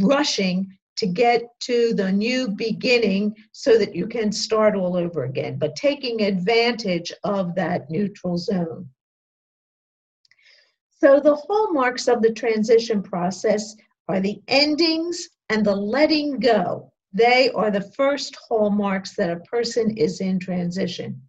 rushing 0.00 0.76
to 0.96 1.06
get 1.06 1.42
to 1.60 1.92
the 1.94 2.10
new 2.10 2.48
beginning 2.48 3.34
so 3.52 3.78
that 3.78 3.94
you 3.94 4.06
can 4.06 4.30
start 4.30 4.76
all 4.76 4.96
over 4.96 5.24
again, 5.24 5.58
but 5.58 5.76
taking 5.76 6.22
advantage 6.22 7.12
of 7.24 7.54
that 7.54 7.90
neutral 7.90 8.38
zone. 8.38 8.88
So, 11.00 11.20
the 11.20 11.36
hallmarks 11.36 12.08
of 12.08 12.22
the 12.22 12.32
transition 12.32 13.02
process 13.02 13.74
are 14.08 14.20
the 14.20 14.40
endings 14.48 15.28
and 15.50 15.64
the 15.64 15.74
letting 15.74 16.38
go. 16.38 16.92
They 17.12 17.50
are 17.50 17.70
the 17.70 17.92
first 17.92 18.36
hallmarks 18.48 19.14
that 19.16 19.30
a 19.30 19.40
person 19.40 19.96
is 19.96 20.20
in 20.20 20.38
transition. 20.38 21.20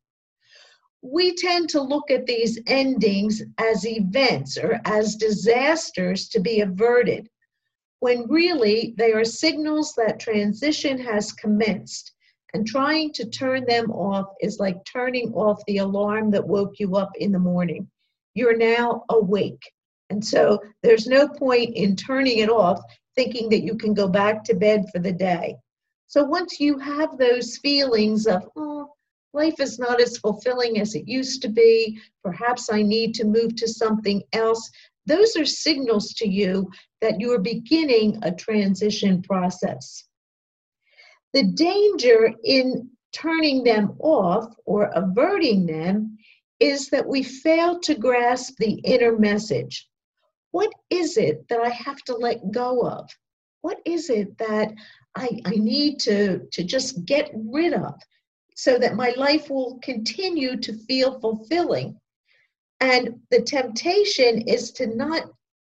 We 1.02 1.36
tend 1.36 1.70
to 1.70 1.82
look 1.82 2.10
at 2.10 2.26
these 2.26 2.60
endings 2.68 3.44
as 3.58 3.86
events 3.86 4.58
or 4.58 4.80
as 4.86 5.16
disasters 5.16 6.28
to 6.30 6.40
be 6.40 6.62
averted 6.62 7.30
when 8.00 8.28
really 8.30 8.94
they 8.98 9.14
are 9.14 9.26
signals 9.26 9.94
that 9.96 10.20
transition 10.20 10.98
has 11.00 11.32
commenced. 11.32 12.14
And 12.54 12.66
trying 12.66 13.12
to 13.14 13.26
turn 13.26 13.66
them 13.66 13.92
off 13.92 14.28
is 14.40 14.60
like 14.60 14.78
turning 14.86 15.34
off 15.34 15.62
the 15.68 15.80
alarm 15.80 16.32
that 16.32 16.48
woke 16.48 16.80
you 16.80 16.96
up 16.96 17.12
in 17.18 17.34
the 17.34 17.40
morning. 17.40 17.90
You're 18.34 18.56
now 18.56 19.04
awake. 19.10 19.62
And 20.10 20.24
so 20.24 20.62
there's 20.82 21.08
no 21.08 21.28
point 21.28 21.76
in 21.76 21.96
turning 21.96 22.40
it 22.40 22.50
off 22.50 22.80
thinking 23.16 23.50
that 23.50 23.64
you 23.64 23.76
can 23.76 23.94
go 23.94 24.08
back 24.08 24.44
to 24.46 24.54
bed 24.54 24.86
for 24.92 25.00
the 25.00 25.12
day. 25.12 25.56
So 26.08 26.24
once 26.24 26.60
you 26.60 26.78
have 26.78 27.18
those 27.18 27.58
feelings 27.58 28.28
of, 28.28 28.48
oh, 28.56 28.94
life 29.34 29.60
is 29.60 29.80
not 29.80 30.00
as 30.00 30.18
fulfilling 30.18 30.80
as 30.80 30.96
it 30.96 31.08
used 31.08 31.42
to 31.42 31.50
be, 31.50 32.00
perhaps 32.24 32.70
I 32.72 32.84
need 32.84 33.14
to 33.16 33.26
move 33.26 33.56
to 33.58 33.68
something 33.68 34.22
else, 34.32 34.70
those 35.06 35.36
are 35.36 35.46
signals 35.46 36.14
to 36.16 36.28
you 36.28 36.70
that 37.02 37.20
you 37.20 37.32
are 37.34 37.40
beginning 37.40 38.20
a 38.24 38.32
transition 38.32 39.22
process. 39.22 40.06
The 41.34 41.44
danger 41.44 42.32
in 42.44 42.90
turning 43.14 43.64
them 43.64 43.96
off 44.00 44.54
or 44.66 44.92
averting 44.94 45.66
them 45.66 46.18
is 46.60 46.90
that 46.90 47.08
we 47.08 47.24
fail 47.24 47.80
to 47.82 47.96
grasp 47.96 48.56
the 48.58 48.74
inner 48.84 49.18
message. 49.18 49.88
What 50.52 50.72
is 50.90 51.18
it 51.18 51.46
that 51.50 51.60
I 51.60 51.70
have 51.70 52.02
to 52.04 52.16
let 52.16 52.52
go 52.52 52.88
of? 52.88 53.10
What 53.62 53.80
is 53.86 54.10
it 54.10 54.38
that 54.38 54.72
I, 55.16 55.40
I 55.46 55.52
need 55.52 56.00
to, 56.02 56.40
to 56.52 56.64
just 56.64 57.06
get 57.06 57.32
rid 57.34 57.74
of 57.74 57.96
so 58.56 58.78
that 58.78 58.96
my 58.96 59.14
life 59.18 59.50
will 59.50 59.80
continue 59.84 60.56
to 60.58 60.74
feel 60.74 61.20
fulfilling? 61.20 62.00
And 62.82 63.20
the 63.32 63.42
temptation 63.42 64.42
is 64.42 64.72
to 64.74 64.88
not 64.88 65.24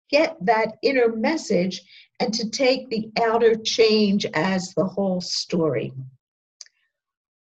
get 0.09 0.37
that 0.41 0.77
inner 0.81 1.15
message 1.15 1.81
and 2.19 2.33
to 2.33 2.49
take 2.49 2.89
the 2.89 3.09
outer 3.21 3.55
change 3.55 4.25
as 4.33 4.73
the 4.75 4.85
whole 4.85 5.21
story. 5.21 5.93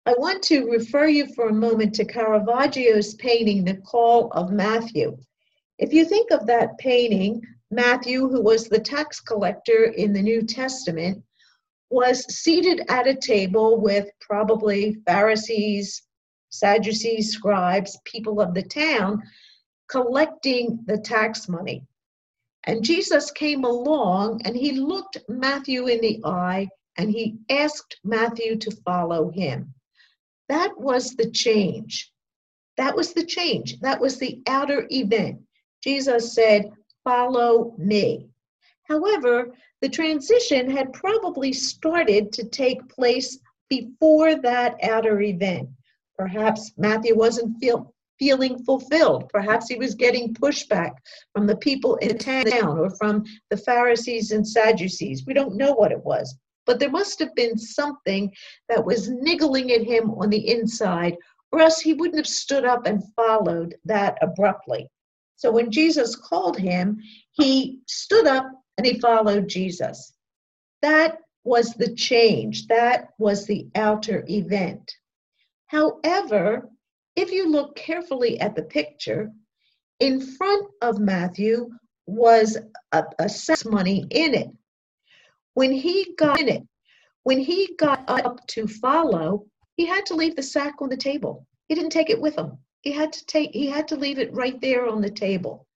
I 0.06 0.13
want 0.17 0.41
to 0.43 0.69
refer 0.69 1.08
you 1.08 1.27
for 1.34 1.49
a 1.49 1.53
moment 1.53 1.93
to 1.95 2.06
Caravaggio's 2.06 3.15
painting, 3.15 3.65
The 3.65 3.77
Call 3.77 4.32
of 4.32 4.51
Matthew. 4.51 5.17
If 5.80 5.91
you 5.91 6.06
think 6.06 6.32
of 6.32 6.45
that 6.47 6.77
painting, 6.77 7.41
Matthew, 7.71 8.30
who 8.30 8.41
was 8.41 8.69
the 8.69 8.80
tax 8.80 9.19
collector 9.19 9.86
in 9.86 10.13
the 10.13 10.21
New 10.21 10.43
Testament, 10.43 11.21
was 11.89 12.25
seated 12.34 12.82
at 12.89 13.08
a 13.08 13.15
table 13.15 13.82
with 13.82 14.10
probably 14.21 14.97
Pharisees, 15.06 16.03
Sadducees, 16.49 17.32
scribes, 17.32 17.97
people 18.06 18.39
of 18.39 18.53
the 18.53 18.63
town, 18.63 19.21
collecting 19.88 20.80
the 20.86 20.97
tax 20.97 21.47
money. 21.47 21.84
And 22.65 22.84
Jesus 22.84 23.32
came 23.32 23.63
along 23.63 24.41
and 24.43 24.56
he 24.56 24.73
looked 24.73 25.17
Matthew 25.30 25.88
in 25.88 26.02
the 26.02 26.19
eye 26.23 26.67
and 26.97 27.10
he 27.10 27.38
asked 27.50 28.00
Matthew 28.04 28.58
to 28.58 28.71
follow 28.86 29.30
him. 29.30 29.73
That 30.50 30.78
was 30.80 31.15
the 31.15 31.30
change. 31.32 32.12
That 32.78 32.95
was 32.95 33.13
the 33.13 33.26
change. 33.26 33.80
That 33.80 34.00
was 34.00 34.17
the 34.17 34.41
outer 34.47 34.88
event. 34.91 35.41
Jesus 35.82 36.34
said, 36.34 36.71
Follow 37.04 37.73
me. 37.78 38.28
However, 38.84 39.54
the 39.82 39.89
transition 39.89 40.69
had 40.69 40.93
probably 40.93 41.54
started 41.54 42.34
to 42.34 42.43
take 42.45 42.89
place 42.89 43.39
before 43.69 44.36
that 44.36 44.76
outer 44.84 45.21
event. 45.21 45.69
Perhaps 46.17 46.73
Matthew 46.78 47.15
wasn't 47.15 47.58
feel, 47.60 47.93
feeling 48.19 48.63
fulfilled. 48.63 49.30
Perhaps 49.30 49.69
he 49.69 49.75
was 49.75 49.95
getting 49.95 50.34
pushback 50.34 50.91
from 51.34 51.47
the 51.47 51.58
people 51.58 51.95
in 51.97 52.17
town 52.17 52.77
or 52.77 52.89
from 52.91 53.23
the 53.49 53.58
Pharisees 53.58 54.32
and 54.32 54.47
Sadducees. 54.47 55.25
We 55.25 55.34
don't 55.34 55.58
know 55.58 55.73
what 55.73 55.91
it 55.91 56.03
was. 56.03 56.36
But 56.65 56.80
there 56.80 56.91
must 56.91 57.19
have 57.19 57.34
been 57.36 57.58
something 57.58 58.34
that 58.67 58.86
was 58.86 59.10
niggling 59.10 59.71
at 59.71 59.84
him 59.84 60.12
on 60.12 60.30
the 60.30 60.49
inside, 60.49 61.15
or 61.51 61.62
else 61.62 61.80
he 61.80 61.93
wouldn't 61.93 62.17
have 62.17 62.27
stood 62.27 62.65
up 62.65 62.86
and 62.86 63.03
followed 63.15 63.75
that 63.86 64.17
abruptly. 64.21 64.89
So 65.38 65.51
when 65.51 65.71
Jesus 65.71 66.15
called 66.15 66.58
him, 66.58 66.99
he 67.32 67.80
stood 67.88 68.27
up 68.27 68.51
and 68.77 68.86
he 68.86 68.99
followed 68.99 69.47
Jesus. 69.47 70.13
That 70.82 71.19
was 71.43 71.73
the 71.73 71.93
change, 71.95 72.67
that 72.67 73.10
was 73.17 73.45
the 73.45 73.67
outer 73.75 74.25
event. 74.27 74.91
However, 75.67 76.69
if 77.17 77.32
you 77.32 77.49
look 77.49 77.75
carefully 77.75 78.39
at 78.39 78.56
the 78.56 78.63
picture, 78.63 79.32
in 79.99 80.21
front 80.21 80.67
of 80.82 80.99
Matthew 80.99 81.69
was 82.06 82.58
a, 82.91 83.03
a 83.19 83.30
money 83.65 84.06
in 84.12 84.36
it. 84.36 84.49
When 85.56 85.71
he 85.71 86.13
got 86.17 86.39
in 86.39 86.47
it, 86.47 86.63
When 87.23 87.39
he 87.39 87.75
got 87.77 88.08
up 88.08 88.45
to 88.47 88.67
follow, 88.67 89.47
he 89.75 89.86
had 89.86 90.06
to 90.06 90.15
leave 90.15 90.38
the 90.38 90.43
sack 90.43 90.75
on 90.80 90.89
the 90.89 90.95
table. 90.95 91.45
He 91.67 91.75
didn't 91.75 91.91
take 91.91 92.10
it 92.10 92.21
with 92.21 92.38
him. 92.38 92.58
He 92.84 92.91
had 92.93 93.12
to 93.12 93.25
take 93.25 93.51
he 93.51 93.67
had 93.67 93.88
to 93.89 93.97
leave 93.97 94.19
it 94.19 94.34
right 94.34 94.62
there 94.62 94.88
on 94.88 95.01
the 95.01 95.12
table. 95.12 95.67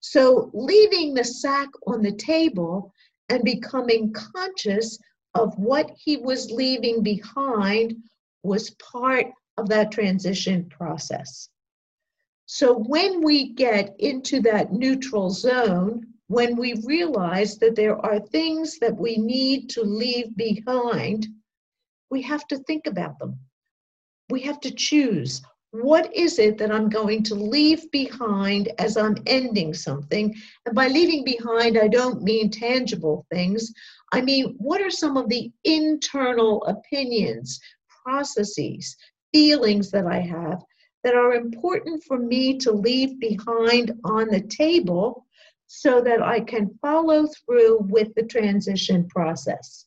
So 0.00 0.50
leaving 0.52 1.14
the 1.14 1.24
sack 1.24 1.68
on 1.86 2.02
the 2.02 2.12
table 2.12 2.92
and 3.30 3.44
becoming 3.44 4.12
conscious 4.12 4.98
of 5.34 5.56
what 5.56 5.90
he 5.96 6.16
was 6.18 6.50
leaving 6.50 7.02
behind 7.02 7.96
was 8.42 8.76
part 8.92 9.26
of 9.60 9.68
that 9.68 9.92
transition 9.92 10.64
process. 10.68 11.48
So 12.46 12.74
when 12.74 13.22
we 13.22 13.52
get 13.52 13.94
into 13.98 14.40
that 14.40 14.72
neutral 14.72 15.30
zone, 15.30 16.06
when 16.26 16.56
we 16.56 16.82
realize 16.84 17.58
that 17.58 17.76
there 17.76 17.98
are 18.04 18.18
things 18.18 18.78
that 18.80 18.96
we 18.96 19.18
need 19.18 19.70
to 19.70 19.82
leave 19.82 20.36
behind, 20.36 21.28
we 22.10 22.22
have 22.22 22.46
to 22.48 22.58
think 22.58 22.86
about 22.86 23.18
them. 23.18 23.38
We 24.30 24.40
have 24.42 24.60
to 24.60 24.70
choose 24.70 25.42
what 25.72 26.14
is 26.14 26.40
it 26.40 26.58
that 26.58 26.72
I'm 26.72 26.88
going 26.88 27.22
to 27.24 27.34
leave 27.34 27.90
behind 27.92 28.72
as 28.78 28.96
I'm 28.96 29.16
ending 29.26 29.72
something? 29.72 30.34
And 30.66 30.74
by 30.74 30.88
leaving 30.88 31.24
behind, 31.24 31.78
I 31.78 31.86
don't 31.86 32.22
mean 32.22 32.50
tangible 32.50 33.24
things. 33.30 33.72
I 34.12 34.20
mean, 34.20 34.56
what 34.58 34.80
are 34.80 34.90
some 34.90 35.16
of 35.16 35.28
the 35.28 35.52
internal 35.64 36.64
opinions, 36.64 37.60
processes, 38.04 38.96
feelings 39.32 39.90
that 39.90 40.06
I 40.06 40.20
have 40.20 40.62
that 41.02 41.14
are 41.14 41.34
important 41.34 42.04
for 42.04 42.18
me 42.18 42.58
to 42.58 42.72
leave 42.72 43.18
behind 43.18 43.92
on 44.04 44.28
the 44.28 44.40
table 44.42 45.26
so 45.66 46.00
that 46.02 46.22
I 46.22 46.40
can 46.40 46.78
follow 46.82 47.26
through 47.26 47.86
with 47.90 48.14
the 48.14 48.24
transition 48.24 49.08
process? 49.08 49.86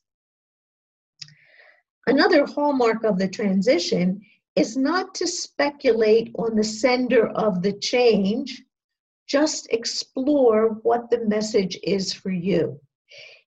Another 2.07 2.45
hallmark 2.45 3.03
of 3.03 3.17
the 3.17 3.27
transition 3.27 4.21
is 4.55 4.75
not 4.77 5.15
to 5.15 5.27
speculate 5.27 6.31
on 6.37 6.55
the 6.55 6.63
sender 6.63 7.27
of 7.29 7.61
the 7.61 7.73
change, 7.73 8.63
just 9.27 9.67
explore 9.71 10.69
what 10.83 11.09
the 11.09 11.25
message 11.25 11.77
is 11.83 12.13
for 12.13 12.29
you. 12.29 12.79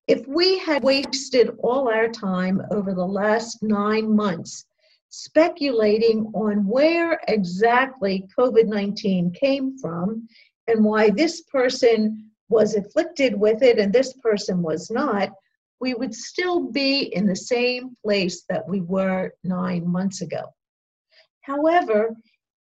If 0.09 0.27
we 0.27 0.59
had 0.59 0.83
wasted 0.83 1.51
all 1.59 1.89
our 1.89 2.09
time 2.09 2.63
over 2.71 2.95
the 2.95 3.07
last 3.07 3.63
nine 3.63 4.15
months 4.15 4.65
speculating 5.09 6.31
on 6.35 6.67
where 6.67 7.21
exactly 7.29 8.27
COVID 8.39 8.67
19 8.67 9.33
came 9.33 9.79
from 9.79 10.29
and 10.67 10.85
why 10.85 11.11
this 11.11 11.43
person 11.43 12.31
was 12.49 12.75
afflicted 12.75 13.39
with 13.39 13.63
it 13.63 13.79
and 13.79 13.93
this 13.93 14.13
person 14.15 14.63
was 14.63 14.91
not, 14.91 15.31
we 15.81 15.95
would 15.95 16.15
still 16.15 16.71
be 16.71 17.15
in 17.15 17.27
the 17.27 17.37
same 17.37 17.95
place 18.03 18.45
that 18.49 18.69
we 18.69 18.81
were 18.81 19.33
nine 19.45 19.87
months 19.87 20.23
ago. 20.23 20.45
However, 21.43 22.15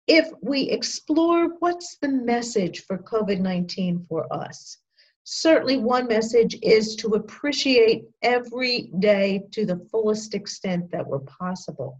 if 0.07 0.29
we 0.41 0.69
explore 0.69 1.49
what's 1.59 1.97
the 1.97 2.09
message 2.09 2.83
for 2.85 2.97
COVID 2.97 3.39
19 3.39 4.05
for 4.07 4.31
us, 4.31 4.77
certainly 5.23 5.77
one 5.77 6.07
message 6.07 6.55
is 6.61 6.95
to 6.97 7.15
appreciate 7.15 8.03
every 8.21 8.91
day 8.99 9.43
to 9.51 9.65
the 9.65 9.79
fullest 9.91 10.35
extent 10.35 10.91
that 10.91 11.05
we're 11.05 11.19
possible. 11.19 11.99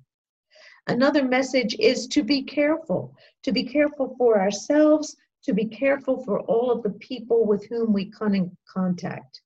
Another 0.88 1.24
message 1.24 1.76
is 1.80 2.08
to 2.08 2.24
be 2.24 2.44
careful, 2.44 3.16
to 3.44 3.52
be 3.52 3.64
careful 3.64 4.16
for 4.18 4.40
ourselves, 4.40 5.16
to 5.44 5.54
be 5.54 5.66
careful 5.66 6.24
for 6.24 6.42
all 6.42 6.72
of 6.72 6.84
the 6.84 6.92
people 6.92 7.46
with 7.46 7.66
whom 7.68 7.94
we 7.94 8.06
come 8.12 8.36
in 8.36 8.56
contact. 8.72 9.42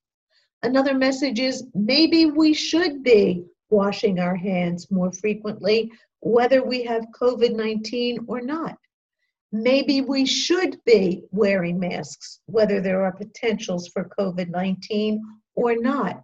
Another 0.64 0.94
message 0.94 1.40
is 1.40 1.66
maybe 1.74 2.26
we 2.26 2.54
should 2.54 3.04
be 3.04 3.46
washing 3.70 4.20
our 4.20 4.36
hands 4.36 4.90
more 4.92 5.12
frequently 5.12 5.92
whether 6.22 6.64
we 6.64 6.84
have 6.84 7.06
COVID 7.20 7.56
19 7.56 8.26
or 8.28 8.42
not. 8.42 8.78
Maybe 9.52 10.02
we 10.02 10.26
should 10.26 10.78
be 10.86 11.24
wearing 11.32 11.80
masks, 11.80 12.40
whether 12.46 12.82
there 12.82 13.04
are 13.04 13.12
potentials 13.12 13.88
for 13.88 14.10
COVID 14.20 14.50
19 14.50 15.22
or 15.56 15.76
not. 15.76 16.24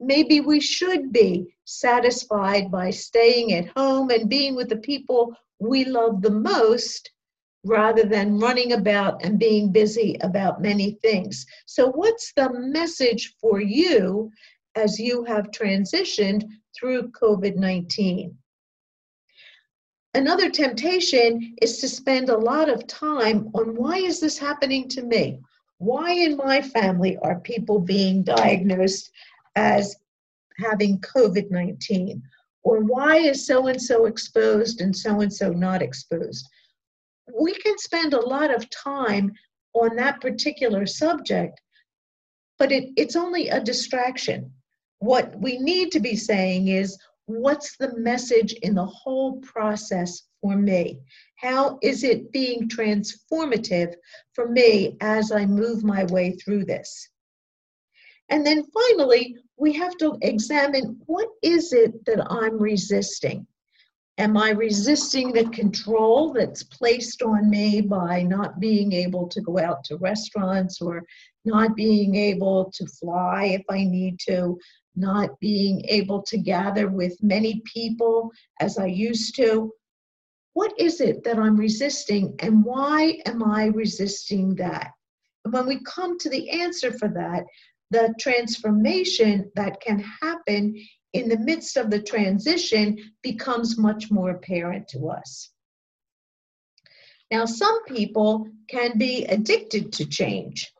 Maybe 0.00 0.40
we 0.40 0.60
should 0.60 1.12
be 1.12 1.54
satisfied 1.64 2.70
by 2.70 2.90
staying 2.90 3.52
at 3.52 3.68
home 3.76 4.10
and 4.10 4.28
being 4.28 4.54
with 4.54 4.68
the 4.68 4.76
people 4.76 5.34
we 5.58 5.84
love 5.84 6.22
the 6.22 6.30
most 6.30 7.10
rather 7.64 8.04
than 8.04 8.38
running 8.38 8.72
about 8.72 9.24
and 9.24 9.38
being 9.38 9.72
busy 9.72 10.16
about 10.20 10.62
many 10.62 10.92
things. 11.02 11.44
So, 11.66 11.90
what's 11.90 12.32
the 12.34 12.50
message 12.52 13.34
for 13.40 13.60
you 13.60 14.30
as 14.76 14.98
you 14.98 15.24
have 15.24 15.50
transitioned 15.50 16.48
through 16.78 17.10
COVID 17.10 17.56
19? 17.56 18.36
Another 20.14 20.48
temptation 20.48 21.54
is 21.60 21.78
to 21.78 21.88
spend 21.88 22.28
a 22.28 22.36
lot 22.36 22.68
of 22.68 22.86
time 22.86 23.50
on 23.54 23.76
why 23.76 23.98
is 23.98 24.20
this 24.20 24.38
happening 24.38 24.88
to 24.88 25.02
me? 25.02 25.40
Why 25.78 26.12
in 26.12 26.36
my 26.36 26.62
family 26.62 27.18
are 27.18 27.38
people 27.40 27.78
being 27.78 28.22
diagnosed 28.22 29.10
as 29.56 29.96
having 30.58 31.00
COVID 31.00 31.50
19? 31.50 32.22
Or 32.64 32.80
why 32.80 33.16
is 33.16 33.46
so 33.46 33.68
and 33.68 33.80
so 33.80 34.06
exposed 34.06 34.80
and 34.80 34.94
so 34.94 35.20
and 35.20 35.32
so 35.32 35.50
not 35.50 35.82
exposed? 35.82 36.46
We 37.38 37.54
can 37.54 37.78
spend 37.78 38.14
a 38.14 38.26
lot 38.26 38.54
of 38.54 38.68
time 38.70 39.32
on 39.74 39.96
that 39.96 40.20
particular 40.20 40.86
subject, 40.86 41.60
but 42.58 42.72
it, 42.72 42.90
it's 42.96 43.16
only 43.16 43.48
a 43.48 43.62
distraction. 43.62 44.52
What 44.98 45.38
we 45.38 45.58
need 45.58 45.92
to 45.92 46.00
be 46.00 46.16
saying 46.16 46.68
is, 46.68 46.98
what's 47.26 47.76
the 47.76 47.96
message 47.96 48.54
in 48.54 48.74
the 48.74 48.86
whole 48.86 49.40
process 49.40 50.22
for 50.40 50.56
me? 50.56 50.98
How 51.36 51.78
is 51.82 52.02
it 52.02 52.32
being 52.32 52.68
transformative 52.68 53.94
for 54.32 54.48
me 54.48 54.96
as 55.00 55.30
I 55.30 55.46
move 55.46 55.84
my 55.84 56.04
way 56.04 56.32
through 56.32 56.64
this? 56.64 57.08
And 58.30 58.46
then 58.46 58.64
finally, 58.64 59.36
we 59.56 59.72
have 59.74 59.96
to 59.98 60.18
examine 60.22 61.00
what 61.06 61.28
is 61.42 61.72
it 61.72 62.04
that 62.06 62.26
I'm 62.30 62.58
resisting? 62.58 63.46
Am 64.18 64.36
I 64.36 64.50
resisting 64.50 65.32
the 65.32 65.48
control 65.50 66.32
that's 66.32 66.64
placed 66.64 67.22
on 67.22 67.48
me 67.48 67.80
by 67.80 68.22
not 68.22 68.58
being 68.58 68.92
able 68.92 69.28
to 69.28 69.40
go 69.40 69.58
out 69.58 69.84
to 69.84 69.96
restaurants 69.96 70.80
or 70.80 71.04
not 71.44 71.76
being 71.76 72.16
able 72.16 72.70
to 72.74 72.86
fly 72.86 73.44
if 73.44 73.62
I 73.70 73.84
need 73.84 74.18
to, 74.28 74.58
not 74.96 75.38
being 75.38 75.84
able 75.86 76.22
to 76.22 76.36
gather 76.36 76.88
with 76.88 77.16
many 77.22 77.62
people 77.72 78.32
as 78.60 78.76
I 78.76 78.86
used 78.86 79.36
to. 79.36 79.72
What 80.54 80.72
is 80.78 81.00
it 81.00 81.22
that 81.22 81.38
I'm 81.38 81.56
resisting, 81.56 82.34
and 82.40 82.64
why 82.64 83.20
am 83.24 83.44
I 83.44 83.66
resisting 83.66 84.56
that? 84.56 84.90
And 85.44 85.54
when 85.54 85.66
we 85.68 85.80
come 85.84 86.18
to 86.18 86.28
the 86.28 86.50
answer 86.50 86.90
for 86.90 87.06
that, 87.08 87.44
the 87.90 88.14
transformation 88.18 89.50
that 89.54 89.80
can 89.80 90.04
happen 90.22 90.74
in 91.12 91.28
the 91.28 91.38
midst 91.38 91.76
of 91.76 91.90
the 91.90 92.02
transition 92.02 92.98
becomes 93.22 93.78
much 93.78 94.10
more 94.10 94.30
apparent 94.30 94.88
to 94.88 95.08
us. 95.08 95.50
Now, 97.30 97.44
some 97.44 97.84
people 97.84 98.48
can 98.68 98.98
be 98.98 99.24
addicted 99.24 99.92
to 99.94 100.06
change. 100.06 100.72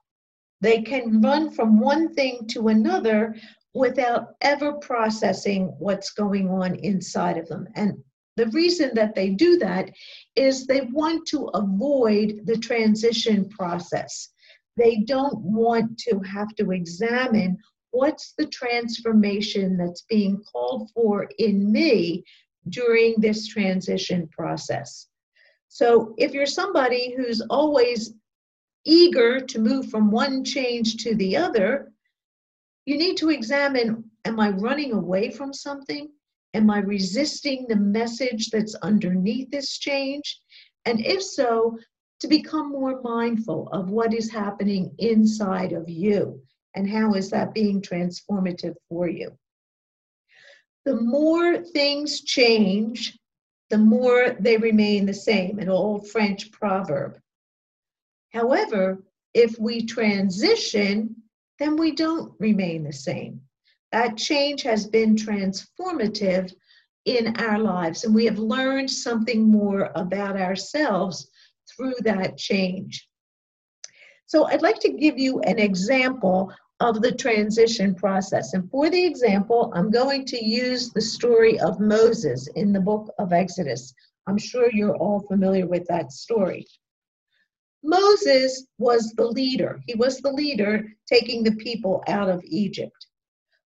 They 0.60 0.82
can 0.82 1.20
run 1.20 1.50
from 1.50 1.80
one 1.80 2.14
thing 2.14 2.46
to 2.48 2.68
another 2.68 3.36
without 3.74 4.34
ever 4.40 4.72
processing 4.74 5.74
what's 5.78 6.10
going 6.10 6.48
on 6.48 6.74
inside 6.76 7.36
of 7.36 7.48
them. 7.48 7.68
And 7.74 8.02
the 8.36 8.46
reason 8.48 8.92
that 8.94 9.14
they 9.14 9.30
do 9.30 9.58
that 9.58 9.90
is 10.36 10.66
they 10.66 10.82
want 10.92 11.26
to 11.28 11.46
avoid 11.54 12.42
the 12.44 12.56
transition 12.56 13.48
process. 13.48 14.30
They 14.78 14.98
don't 14.98 15.38
want 15.40 15.98
to 15.98 16.20
have 16.20 16.54
to 16.56 16.70
examine 16.70 17.58
what's 17.90 18.32
the 18.38 18.46
transformation 18.46 19.76
that's 19.76 20.02
being 20.02 20.42
called 20.50 20.90
for 20.94 21.28
in 21.38 21.70
me 21.72 22.24
during 22.68 23.16
this 23.18 23.46
transition 23.46 24.28
process. 24.28 25.08
So 25.68 26.14
if 26.16 26.32
you're 26.32 26.46
somebody 26.46 27.14
who's 27.16 27.40
always 27.50 28.14
eager 28.84 29.40
to 29.40 29.58
move 29.58 29.90
from 29.90 30.10
one 30.10 30.44
change 30.44 31.02
to 31.04 31.14
the 31.14 31.36
other, 31.36 31.92
you 32.86 32.96
need 32.96 33.16
to 33.18 33.30
examine 33.30 34.04
am 34.24 34.40
I 34.40 34.50
running 34.50 34.92
away 34.92 35.30
from 35.30 35.52
something? 35.52 36.08
Am 36.54 36.70
I 36.70 36.78
resisting 36.78 37.66
the 37.68 37.76
message 37.76 38.50
that's 38.50 38.74
underneath 38.76 39.50
this 39.50 39.78
change? 39.78 40.40
And 40.86 41.04
if 41.04 41.22
so, 41.22 41.78
to 42.20 42.28
become 42.28 42.70
more 42.70 43.00
mindful 43.02 43.68
of 43.72 43.90
what 43.90 44.12
is 44.12 44.30
happening 44.30 44.94
inside 44.98 45.72
of 45.72 45.88
you 45.88 46.40
and 46.74 46.88
how 46.88 47.14
is 47.14 47.30
that 47.30 47.54
being 47.54 47.80
transformative 47.80 48.74
for 48.88 49.08
you. 49.08 49.36
The 50.84 51.00
more 51.00 51.58
things 51.58 52.22
change, 52.22 53.18
the 53.70 53.78
more 53.78 54.36
they 54.40 54.56
remain 54.56 55.06
the 55.06 55.14
same, 55.14 55.58
an 55.58 55.68
old 55.68 56.08
French 56.08 56.50
proverb. 56.50 57.18
However, 58.32 59.02
if 59.34 59.58
we 59.58 59.84
transition, 59.84 61.16
then 61.58 61.76
we 61.76 61.92
don't 61.92 62.32
remain 62.38 62.84
the 62.84 62.92
same. 62.92 63.42
that 63.92 64.16
change 64.16 64.62
has 64.62 64.86
been 64.86 65.16
transformative 65.16 66.52
in 67.04 67.36
our 67.36 67.58
lives, 67.58 68.04
and 68.04 68.14
we 68.14 68.24
have 68.26 68.38
learned 68.38 68.90
something 68.90 69.50
more 69.50 69.90
about 69.94 70.36
ourselves 70.36 71.30
through 71.78 71.94
that 72.00 72.36
change. 72.36 73.08
So, 74.26 74.44
I'd 74.46 74.60
like 74.62 74.80
to 74.80 74.92
give 74.92 75.18
you 75.18 75.40
an 75.40 75.58
example 75.58 76.52
of 76.80 77.00
the 77.00 77.12
transition 77.12 77.94
process. 77.94 78.52
And 78.54 78.70
for 78.70 78.90
the 78.90 79.04
example, 79.04 79.72
I'm 79.74 79.90
going 79.90 80.24
to 80.26 80.44
use 80.44 80.90
the 80.92 81.00
story 81.00 81.58
of 81.60 81.80
Moses 81.80 82.48
in 82.54 82.72
the 82.72 82.80
book 82.80 83.10
of 83.18 83.32
Exodus. 83.32 83.94
I'm 84.26 84.38
sure 84.38 84.70
you're 84.70 84.96
all 84.96 85.20
familiar 85.20 85.66
with 85.66 85.86
that 85.86 86.12
story. 86.12 86.66
Moses 87.82 88.66
was 88.78 89.12
the 89.16 89.26
leader. 89.26 89.80
He 89.86 89.94
was 89.94 90.18
the 90.18 90.32
leader 90.32 90.84
taking 91.06 91.42
the 91.42 91.56
people 91.56 92.02
out 92.06 92.28
of 92.28 92.44
Egypt. 92.44 93.06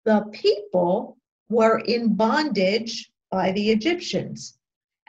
The 0.06 0.26
people 0.32 1.18
were 1.50 1.80
in 1.80 2.16
bondage 2.16 3.12
by 3.30 3.52
the 3.52 3.70
Egyptians. 3.70 4.58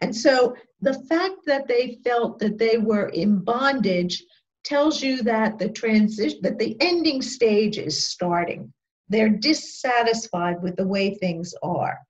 And 0.03 0.15
so 0.15 0.57
the 0.81 0.95
fact 1.09 1.47
that 1.47 1.69
they 1.69 2.01
felt 2.05 2.41
that 2.41 2.59
they 2.59 2.77
were 2.77 3.09
in 3.11 3.39
bondage 3.39 4.25
tells 4.65 5.01
you 5.01 5.23
that 5.23 5.61
the 5.61 5.69
transition 5.69 6.41
that 6.43 6.59
the 6.59 6.77
ending 6.81 7.23
stage 7.23 7.79
is 7.79 8.05
starting. 8.05 8.73
They're 9.09 9.29
dissatisfied 9.29 10.61
with 10.61 10.75
the 10.75 10.87
way 10.87 11.15
things 11.15 11.55
are. 11.63 12.01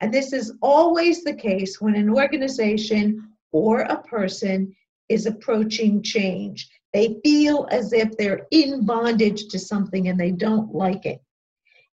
And 0.00 0.14
this 0.14 0.32
is 0.32 0.54
always 0.62 1.24
the 1.24 1.34
case 1.34 1.80
when 1.80 1.96
an 1.96 2.10
organization 2.10 3.28
or 3.50 3.80
a 3.80 4.02
person 4.02 4.74
is 5.08 5.26
approaching 5.26 6.04
change. 6.04 6.70
They 6.92 7.18
feel 7.24 7.66
as 7.72 7.92
if 7.92 8.16
they're 8.16 8.46
in 8.52 8.86
bondage 8.86 9.48
to 9.48 9.58
something 9.58 10.06
and 10.06 10.18
they 10.18 10.30
don't 10.30 10.72
like 10.72 11.06
it. 11.06 11.20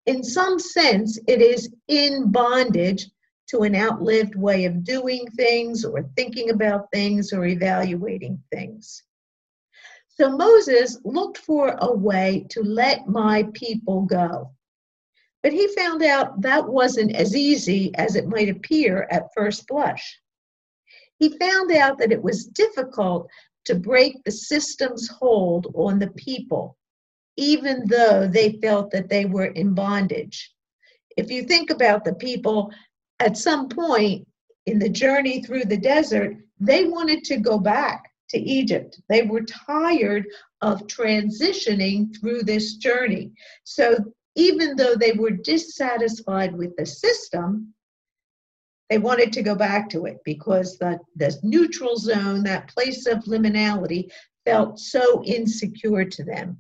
In 0.06 0.24
some 0.24 0.60
sense 0.60 1.18
it 1.26 1.42
is 1.42 1.74
in 1.88 2.32
bondage 2.32 3.10
to 3.48 3.62
an 3.62 3.76
outlived 3.76 4.36
way 4.36 4.66
of 4.66 4.84
doing 4.84 5.26
things 5.38 5.86
or 5.86 6.04
thinking 6.16 6.50
about 6.50 6.92
things 6.92 7.32
or 7.34 7.46
evaluating 7.46 8.42
things 8.52 9.04
so 10.18 10.30
Moses 10.30 10.98
looked 11.04 11.38
for 11.40 11.76
a 11.80 11.92
way 11.92 12.46
to 12.52 12.64
let 12.64 13.08
my 13.08 13.50
people 13.54 14.04
go. 14.04 14.52
But 15.44 15.52
he 15.52 15.76
found 15.76 16.04
out 16.04 16.42
that 16.42 16.68
wasn't 16.68 17.14
as 17.16 17.36
easy 17.36 17.92
as 17.96 18.16
it 18.16 18.28
might 18.28 18.50
appear 18.50 19.08
at 19.12 19.34
first 19.36 19.68
blush. 19.68 20.20
He 21.20 21.38
found 21.38 21.72
out 21.72 21.98
that 21.98 22.14
it 22.14 22.24
was 22.24 22.46
difficult 22.46 23.30
to 23.66 23.76
break 23.76 24.24
the 24.24 24.32
system's 24.32 25.08
hold 25.08 25.68
on 25.76 26.00
the 26.00 26.12
people, 26.12 26.78
even 27.36 27.86
though 27.88 28.28
they 28.28 28.54
felt 28.62 28.92
that 28.92 29.10
they 29.10 29.26
were 29.26 29.48
in 29.48 29.74
bondage. 29.74 30.54
If 31.18 31.30
you 31.30 31.44
think 31.44 31.70
about 31.70 32.06
the 32.06 32.16
people, 32.16 32.72
at 33.20 33.38
some 33.38 33.70
point 33.70 34.28
in 34.66 34.80
the 34.80 34.90
journey 34.90 35.42
through 35.42 35.66
the 35.66 35.78
desert, 35.78 36.38
they 36.60 36.86
wanted 36.86 37.24
to 37.26 37.38
go 37.38 37.60
back 37.60 38.12
to 38.30 38.40
Egypt. 38.40 39.00
They 39.10 39.24
were 39.24 39.44
tired 39.44 40.26
of 40.62 40.88
transitioning 40.88 42.20
through 42.20 42.44
this 42.44 42.76
journey. 42.76 43.32
So 43.64 43.98
even 44.36 44.76
though 44.76 44.96
they 44.96 45.14
were 45.14 45.32
dissatisfied 45.32 46.56
with 46.56 46.76
the 46.76 46.86
system, 46.86 47.74
they 48.90 48.98
wanted 48.98 49.34
to 49.34 49.44
go 49.44 49.56
back 49.56 49.90
to 49.90 50.06
it 50.06 50.18
because 50.26 50.78
the, 50.78 51.00
the 51.16 51.38
neutral 51.44 51.98
zone, 51.98 52.44
that 52.44 52.68
place 52.68 53.08
of 53.08 53.24
liminality, 53.24 54.12
felt 54.46 54.80
so 54.80 55.24
insecure 55.24 56.06
to 56.06 56.24
them. 56.24 56.58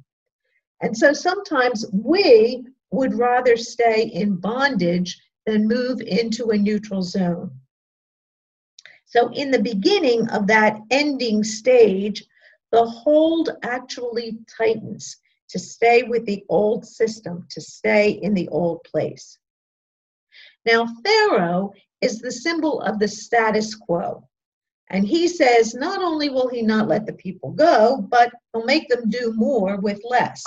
And 0.81 0.97
so 0.97 1.13
sometimes 1.13 1.85
we 1.91 2.65
would 2.91 3.13
rather 3.13 3.57
stay 3.57 4.03
in 4.05 4.37
bondage 4.37 5.19
than 5.45 5.67
move 5.67 6.01
into 6.01 6.49
a 6.49 6.57
neutral 6.57 7.01
zone. 7.01 7.51
So, 9.05 9.31
in 9.31 9.51
the 9.51 9.61
beginning 9.61 10.27
of 10.29 10.47
that 10.47 10.79
ending 10.91 11.43
stage, 11.43 12.25
the 12.71 12.85
hold 12.85 13.49
actually 13.63 14.37
tightens 14.57 15.17
to 15.49 15.59
stay 15.59 16.03
with 16.03 16.25
the 16.25 16.43
old 16.49 16.85
system, 16.85 17.47
to 17.51 17.61
stay 17.61 18.11
in 18.11 18.33
the 18.33 18.49
old 18.49 18.83
place. 18.83 19.37
Now, 20.65 20.87
Pharaoh 21.03 21.71
is 22.01 22.19
the 22.19 22.31
symbol 22.31 22.81
of 22.81 22.99
the 22.99 23.07
status 23.07 23.75
quo. 23.75 24.27
And 24.89 25.07
he 25.07 25.27
says 25.27 25.73
not 25.73 26.01
only 26.01 26.29
will 26.29 26.49
he 26.49 26.61
not 26.61 26.87
let 26.87 27.05
the 27.05 27.13
people 27.13 27.51
go, 27.51 28.05
but 28.09 28.31
he'll 28.53 28.65
make 28.65 28.87
them 28.87 29.09
do 29.09 29.33
more 29.35 29.79
with 29.79 30.01
less. 30.03 30.43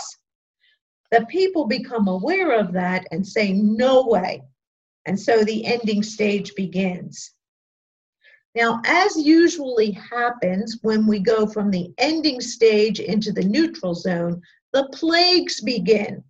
The 1.10 1.26
people 1.26 1.66
become 1.66 2.06
aware 2.06 2.58
of 2.58 2.72
that 2.72 3.06
and 3.10 3.26
say, 3.26 3.52
no 3.52 4.06
way. 4.06 4.42
And 5.08 5.18
so 5.18 5.42
the 5.42 5.64
ending 5.64 6.02
stage 6.02 6.54
begins. 6.54 7.32
Now, 8.54 8.82
as 8.84 9.16
usually 9.16 9.92
happens 9.92 10.80
when 10.82 11.06
we 11.06 11.18
go 11.18 11.46
from 11.46 11.70
the 11.70 11.90
ending 11.96 12.42
stage 12.42 13.00
into 13.00 13.32
the 13.32 13.44
neutral 13.44 13.94
zone, 13.94 14.42
the 14.74 14.86
plagues 14.92 15.62
begin. 15.62 16.22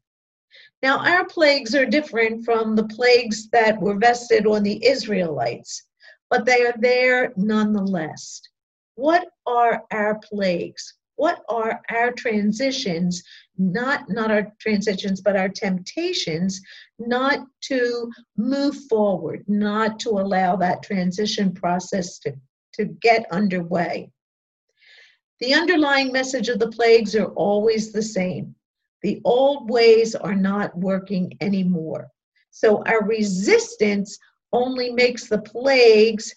Now, 0.80 0.98
our 0.98 1.26
plagues 1.26 1.74
are 1.74 1.86
different 1.86 2.44
from 2.44 2.76
the 2.76 2.86
plagues 2.86 3.48
that 3.50 3.80
were 3.80 3.98
vested 3.98 4.46
on 4.46 4.62
the 4.62 4.86
Israelites, 4.86 5.82
but 6.30 6.46
they 6.46 6.64
are 6.64 6.76
there 6.78 7.32
nonetheless. 7.36 8.40
What 8.94 9.26
are 9.44 9.82
our 9.90 10.20
plagues? 10.20 10.94
What 11.16 11.42
are 11.48 11.80
our 11.90 12.12
transitions 12.12 13.24
not 13.58 14.08
not 14.08 14.30
our 14.30 14.52
transitions 14.60 15.20
but 15.20 15.36
our 15.36 15.48
temptations 15.48 16.60
not 16.98 17.46
to 17.60 18.10
move 18.36 18.76
forward 18.88 19.44
not 19.48 19.98
to 19.98 20.10
allow 20.10 20.56
that 20.56 20.82
transition 20.82 21.52
process 21.52 22.18
to, 22.20 22.32
to 22.72 22.84
get 22.84 23.26
underway. 23.32 24.10
The 25.40 25.54
underlying 25.54 26.12
message 26.12 26.48
of 26.48 26.58
the 26.58 26.70
plagues 26.70 27.14
are 27.14 27.32
always 27.34 27.92
the 27.92 28.02
same. 28.02 28.54
The 29.02 29.20
old 29.24 29.70
ways 29.70 30.14
are 30.14 30.34
not 30.34 30.76
working 30.76 31.36
anymore. 31.40 32.08
So 32.50 32.82
our 32.86 33.04
resistance 33.04 34.18
only 34.52 34.90
makes 34.90 35.28
the 35.28 35.38
plagues 35.38 36.34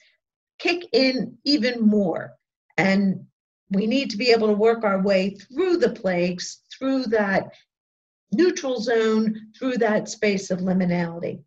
kick 0.60 0.86
in 0.94 1.38
even 1.44 1.82
more. 1.82 2.34
And 2.78 3.26
we 3.72 3.88
need 3.88 4.10
to 4.12 4.18
be 4.18 4.32
able 4.32 4.48
to 4.48 4.54
work 4.54 4.84
our 4.84 5.02
way 5.02 5.32
through 5.32 5.78
the 5.78 5.92
plagues, 5.92 6.62
through 6.78 7.06
that 7.06 7.52
neutral 8.34 8.80
zone, 8.80 9.50
through 9.58 9.78
that 9.78 10.10
space 10.10 10.52
of 10.52 10.60
liminality. 10.60 11.42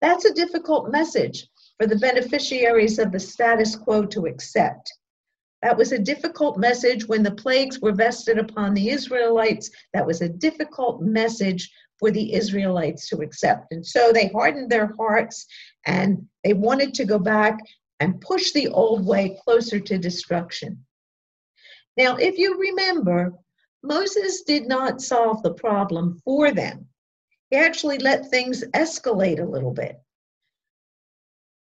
That's 0.00 0.24
a 0.24 0.34
difficult 0.34 0.90
message 0.90 1.48
for 1.78 1.86
the 1.86 1.96
beneficiaries 1.96 2.98
of 2.98 3.12
the 3.12 3.20
status 3.20 3.76
quo 3.76 4.04
to 4.06 4.26
accept. 4.26 4.92
That 5.62 5.76
was 5.76 5.92
a 5.92 5.98
difficult 5.98 6.58
message 6.58 7.06
when 7.06 7.22
the 7.22 7.34
plagues 7.34 7.80
were 7.80 7.92
vested 7.92 8.38
upon 8.38 8.74
the 8.74 8.90
Israelites. 8.90 9.70
That 9.94 10.06
was 10.06 10.20
a 10.20 10.28
difficult 10.28 11.02
message 11.02 11.70
for 11.98 12.10
the 12.10 12.34
Israelites 12.34 13.08
to 13.08 13.18
accept. 13.18 13.72
And 13.72 13.86
so 13.86 14.12
they 14.12 14.26
hardened 14.28 14.70
their 14.70 14.92
hearts 14.96 15.46
and 15.86 16.26
they 16.42 16.52
wanted 16.52 16.94
to 16.94 17.04
go 17.04 17.18
back 17.18 17.60
and 18.02 18.20
push 18.20 18.50
the 18.50 18.66
old 18.66 19.06
way 19.06 19.38
closer 19.44 19.78
to 19.78 19.96
destruction. 19.96 20.84
Now, 21.96 22.16
if 22.16 22.36
you 22.36 22.58
remember, 22.58 23.32
Moses 23.84 24.42
did 24.42 24.66
not 24.66 25.00
solve 25.00 25.40
the 25.44 25.54
problem 25.54 26.20
for 26.24 26.50
them. 26.50 26.88
He 27.50 27.58
actually 27.58 27.98
let 27.98 28.28
things 28.28 28.64
escalate 28.74 29.38
a 29.38 29.48
little 29.48 29.70
bit. 29.70 30.02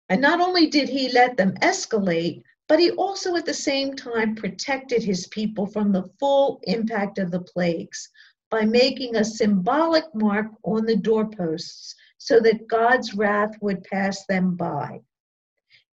And 0.09 0.19
not 0.19 0.41
only 0.41 0.65
did 0.65 0.89
he 0.89 1.11
let 1.11 1.37
them 1.37 1.53
escalate, 1.61 2.41
but 2.67 2.79
he 2.79 2.89
also 2.89 3.35
at 3.35 3.45
the 3.45 3.53
same 3.53 3.93
time 3.93 4.33
protected 4.33 5.03
his 5.03 5.27
people 5.27 5.67
from 5.67 5.91
the 5.91 6.09
full 6.19 6.59
impact 6.63 7.19
of 7.19 7.29
the 7.29 7.41
plagues 7.41 8.09
by 8.49 8.65
making 8.65 9.15
a 9.15 9.23
symbolic 9.23 10.05
mark 10.15 10.47
on 10.63 10.87
the 10.87 10.95
doorposts 10.95 11.93
so 12.17 12.39
that 12.39 12.67
God's 12.67 13.13
wrath 13.13 13.53
would 13.61 13.83
pass 13.83 14.25
them 14.25 14.55
by. 14.55 15.01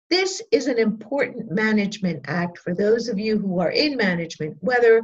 This 0.10 0.42
is 0.52 0.68
an 0.68 0.80
important 0.80 1.52
management 1.52 2.24
act 2.28 2.60
for 2.60 2.74
those 2.74 3.10
of 3.10 3.20
you 3.20 3.38
who 3.38 3.60
are 3.60 3.72
in 3.72 3.98
management, 3.98 4.58
whether 4.62 5.02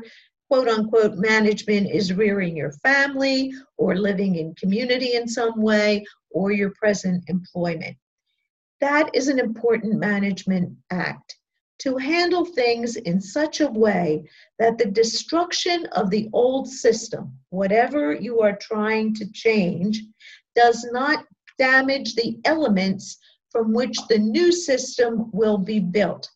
quote 0.50 0.68
unquote 0.68 1.16
management 1.16 1.90
is 1.90 2.14
rearing 2.14 2.56
your 2.56 2.72
family 2.72 3.54
or 3.78 3.96
living 3.96 4.36
in 4.36 4.56
community 4.56 5.16
in 5.16 5.28
some 5.28 5.60
way 5.62 6.06
or 6.32 6.52
your 6.52 6.72
present 6.72 7.24
employment. 7.28 7.98
That 8.80 9.10
is 9.14 9.28
an 9.28 9.40
important 9.40 9.96
management 9.96 10.78
act 10.90 11.38
to 11.80 11.98
handle 11.98 12.46
things 12.46 12.96
in 12.96 13.20
such 13.20 13.60
a 13.60 13.72
way 13.72 14.30
that 14.60 14.78
the 14.78 14.86
destruction 14.86 15.86
of 15.88 16.10
the 16.10 16.30
old 16.32 16.70
system, 16.70 17.38
whatever 17.50 18.14
you 18.14 18.40
are 18.42 18.58
trying 18.62 19.14
to 19.16 19.30
change, 19.32 20.02
does 20.56 20.86
not 20.92 21.26
damage 21.58 22.16
the 22.16 22.38
elements 22.46 23.18
from 23.54 23.72
which 23.72 23.98
the 24.10 24.20
new 24.20 24.52
system 24.52 25.30
will 25.32 25.58
be 25.58 25.80
built. 25.80 26.30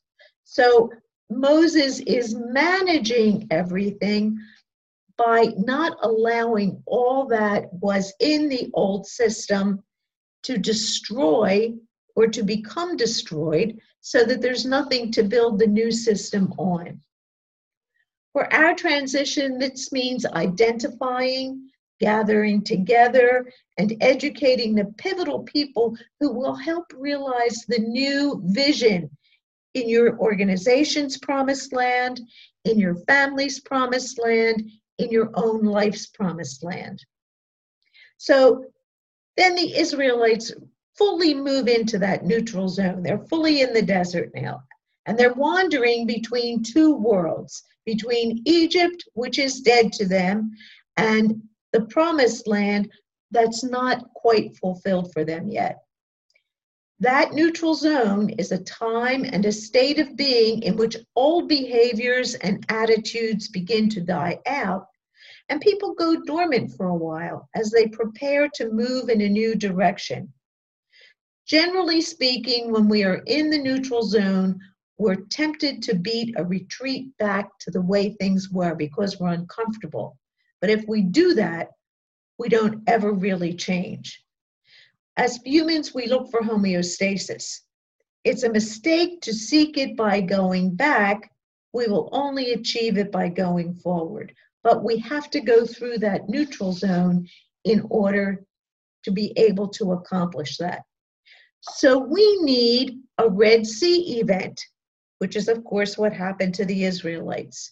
So 0.46 0.90
Moses 1.30 2.00
is 2.00 2.34
managing 2.34 3.48
everything, 3.52 4.40
by 5.18 5.48
not 5.58 5.98
allowing 6.04 6.82
all 6.86 7.26
that 7.26 7.74
was 7.74 8.14
in 8.20 8.48
the 8.48 8.70
old 8.74 9.06
system 9.08 9.84
to 10.44 10.58
destroy 10.58 11.74
or 12.16 12.28
to 12.28 12.44
become 12.44 12.96
destroyed 12.96 13.80
so 14.02 14.24
that 14.24 14.42
there's 14.42 14.66
nothing 14.66 15.12
to 15.12 15.24
build 15.24 15.60
the 15.60 15.68
new 15.68 15.92
system 15.92 16.54
on. 16.58 17.02
For 18.32 18.52
our 18.54 18.76
transition, 18.76 19.58
this 19.58 19.92
means 19.92 20.26
identifying, 20.26 21.67
gathering 22.00 22.64
together, 22.64 23.52
and 23.78 23.96
educating 24.02 24.76
the 24.76 24.86
pivotal 24.98 25.44
people 25.44 25.96
who 26.20 26.32
will 26.32 26.56
help 26.56 26.86
realize 26.96 27.66
the 27.68 27.80
new 27.80 28.42
vision 28.46 29.10
in 29.74 29.90
your 29.90 30.18
organization's 30.20 31.18
promised 31.18 31.74
land, 31.74 32.22
in 32.66 32.80
your 32.80 32.96
family's 33.08 33.60
promised 33.60 34.20
land, 34.20 34.70
in 34.98 35.10
your 35.10 35.30
own 35.36 35.64
life's 35.64 36.08
promised 36.08 36.64
land. 36.64 37.04
So 38.18 38.66
then 39.36 39.56
the 39.56 39.78
Israelites 39.78 40.52
fully 40.98 41.34
move 41.34 41.68
into 41.68 42.00
that 42.00 42.26
neutral 42.26 42.68
zone. 42.68 43.04
They're 43.04 43.26
fully 43.26 43.62
in 43.62 43.74
the 43.74 43.84
desert 43.84 44.32
now. 44.34 44.64
And 45.06 45.18
they're 45.18 45.34
wandering 45.34 46.06
between 46.08 46.64
two 46.64 46.96
worlds 46.96 47.64
between 47.86 48.42
Egypt, 48.46 49.04
which 49.14 49.40
is 49.40 49.62
dead 49.62 49.94
to 49.94 50.06
them, 50.06 50.52
and 50.98 51.42
the 51.78 51.86
promised 51.86 52.48
land 52.48 52.92
that's 53.30 53.64
not 53.64 54.12
quite 54.16 54.58
fulfilled 54.58 55.14
for 55.14 55.24
them 55.24 55.48
yet. 55.48 55.78
That 57.00 57.34
neutral 57.34 57.76
zone 57.76 58.32
is 58.32 58.52
a 58.52 58.64
time 58.64 59.24
and 59.24 59.46
a 59.46 59.52
state 59.52 60.00
of 60.00 60.18
being 60.18 60.64
in 60.64 60.76
which 60.76 60.98
old 61.16 61.48
behaviors 61.48 62.34
and 62.34 62.66
attitudes 62.70 63.48
begin 63.50 63.90
to 63.90 64.02
die 64.02 64.40
out, 64.48 64.88
and 65.50 65.62
people 65.62 65.94
go 65.94 66.20
dormant 66.24 66.72
for 66.76 66.88
a 66.88 66.96
while 66.96 67.48
as 67.56 67.70
they 67.70 67.86
prepare 67.88 68.50
to 68.56 68.72
move 68.72 69.10
in 69.10 69.22
a 69.22 69.30
new 69.30 69.54
direction. 69.54 70.34
Generally 71.46 72.02
speaking, 72.02 72.72
when 72.72 72.90
we 72.90 73.04
are 73.04 73.22
in 73.28 73.52
the 73.52 73.60
neutral 73.60 74.02
zone, 74.02 74.60
we're 74.98 75.28
tempted 75.30 75.84
to 75.84 75.96
beat 75.96 76.34
a 76.38 76.44
retreat 76.44 77.16
back 77.20 77.52
to 77.60 77.70
the 77.70 77.82
way 77.82 78.10
things 78.10 78.50
were 78.50 78.74
because 78.74 79.20
we're 79.20 79.30
uncomfortable. 79.30 80.18
But 80.62 80.70
if 80.70 80.86
we 80.88 81.02
do 81.02 81.34
that, 81.36 81.70
we 82.38 82.50
don't 82.50 82.84
ever 82.88 83.12
really 83.12 83.54
change. 83.54 84.24
As 85.18 85.40
humans, 85.44 85.94
we 85.94 86.08
look 86.08 86.30
for 86.30 86.42
homeostasis. 86.42 87.62
It's 88.24 88.44
a 88.44 88.52
mistake 88.52 89.22
to 89.22 89.34
seek 89.34 89.78
it 89.78 89.96
by 89.96 90.22
going 90.22 90.76
back. 90.76 91.32
We 91.74 91.88
will 91.88 92.10
only 92.12 92.54
achieve 92.54 92.98
it 92.98 93.12
by 93.12 93.30
going 93.30 93.74
forward. 93.74 94.34
But 94.64 94.84
we 94.84 94.98
have 95.00 95.30
to 95.32 95.40
go 95.40 95.66
through 95.66 96.00
that 96.00 96.30
neutral 96.30 96.74
zone 96.74 97.28
in 97.64 97.86
order 97.90 98.44
to 99.04 99.12
be 99.12 99.34
able 99.38 99.70
to 99.70 99.94
accomplish 99.94 100.58
that. 100.58 100.84
So 101.62 101.98
we 101.98 102.38
need 102.42 103.00
a 103.18 103.30
Red 103.30 103.66
Sea 103.66 104.20
event, 104.20 104.62
which 105.20 105.36
is, 105.36 105.48
of 105.48 105.64
course, 105.64 105.98
what 105.98 106.14
happened 106.14 106.54
to 106.56 106.66
the 106.66 106.86
Israelites. 106.86 107.72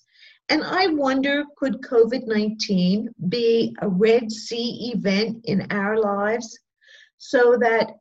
And 0.50 0.64
I 0.64 0.88
wonder 0.88 1.44
could 1.58 1.82
COVID 1.82 2.28
19 2.28 3.10
be 3.30 3.76
a 3.82 3.88
Red 3.88 4.32
Sea 4.32 4.92
event 4.94 5.42
in 5.46 5.68
our 5.72 5.98
lives? 5.98 6.60
so 7.18 7.58
that 7.58 7.98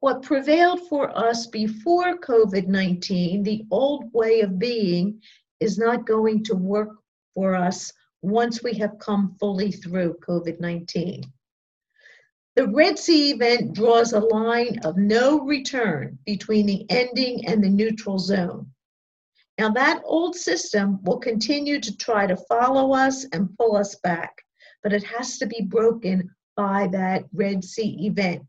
what 0.00 0.22
prevailed 0.22 0.88
for 0.88 1.16
us 1.16 1.46
before 1.46 2.18
COVID 2.18 2.66
19, 2.66 3.42
the 3.42 3.64
old 3.70 4.12
way 4.12 4.40
of 4.40 4.58
being, 4.58 5.20
is 5.60 5.78
not 5.78 6.06
going 6.06 6.44
to 6.44 6.54
work 6.54 6.90
for 7.34 7.54
us 7.54 7.92
once 8.22 8.62
we 8.62 8.74
have 8.74 8.98
come 8.98 9.36
fully 9.38 9.72
through 9.72 10.18
COVID 10.26 10.60
19. 10.60 11.22
The 12.56 12.68
Red 12.68 12.98
Sea 12.98 13.32
event 13.32 13.74
draws 13.74 14.12
a 14.12 14.20
line 14.20 14.80
of 14.84 14.96
no 14.96 15.40
return 15.40 16.18
between 16.24 16.66
the 16.66 16.86
ending 16.90 17.46
and 17.46 17.62
the 17.62 17.68
neutral 17.68 18.18
zone. 18.18 18.70
Now, 19.58 19.70
that 19.70 20.02
old 20.04 20.36
system 20.36 21.02
will 21.02 21.18
continue 21.18 21.80
to 21.80 21.96
try 21.96 22.26
to 22.26 22.36
follow 22.36 22.92
us 22.92 23.24
and 23.32 23.56
pull 23.56 23.76
us 23.76 23.94
back, 23.96 24.42
but 24.82 24.92
it 24.92 25.02
has 25.04 25.38
to 25.38 25.46
be 25.46 25.62
broken 25.62 26.30
by 26.56 26.88
that 26.88 27.24
Red 27.32 27.64
Sea 27.64 28.06
event. 28.06 28.42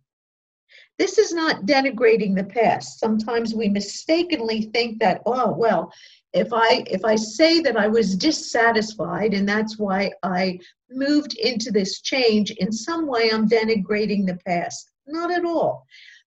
This 1.00 1.18
is 1.18 1.32
not 1.32 1.66
denigrating 1.66 2.36
the 2.36 2.44
past. 2.44 3.00
Sometimes 3.00 3.54
we 3.54 3.70
mistakenly 3.70 4.64
think 4.74 5.00
that, 5.00 5.22
oh, 5.26 5.52
well, 5.52 5.94
if 6.34 6.52
I 6.52 6.84
if 6.88 7.06
I 7.06 7.16
say 7.16 7.62
that 7.62 7.78
I 7.78 7.88
was 7.88 8.16
dissatisfied 8.16 9.34
and 9.34 9.48
that's 9.48 9.78
why 9.78 10.12
I 10.24 10.60
moved 10.90 11.38
into 11.38 11.72
this 11.72 12.02
change, 12.02 12.52
in 12.52 12.72
some 12.72 13.08
way 13.08 13.30
I'm 13.32 13.48
denigrating 13.48 14.26
the 14.26 14.40
past. 14.46 14.92
Not 15.08 15.32
at 15.32 15.46
all. 15.46 15.86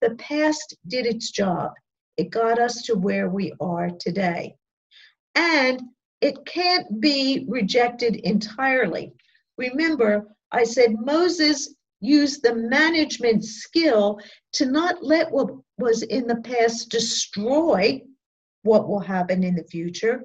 The 0.01 0.15
past 0.15 0.77
did 0.87 1.07
its 1.07 1.31
job. 1.31 1.73
It 2.17 2.31
got 2.31 2.59
us 2.59 2.83
to 2.83 2.95
where 2.95 3.29
we 3.29 3.53
are 3.61 3.91
today. 3.91 4.57
And 5.35 5.83
it 6.21 6.45
can't 6.45 7.01
be 7.01 7.47
rejected 7.49 8.17
entirely. 8.17 9.15
Remember, 9.57 10.27
I 10.53 10.65
said 10.65 10.95
Moses 10.99 11.75
used 12.01 12.43
the 12.43 12.55
management 12.55 13.45
skill 13.45 14.19
to 14.53 14.67
not 14.67 15.03
let 15.03 15.31
what 15.31 15.51
was 15.79 16.03
in 16.03 16.27
the 16.27 16.41
past 16.43 16.91
destroy 16.91 18.03
what 18.63 18.89
will 18.89 19.01
happen 19.01 19.45
in 19.45 19.55
the 19.55 19.65
future, 19.65 20.25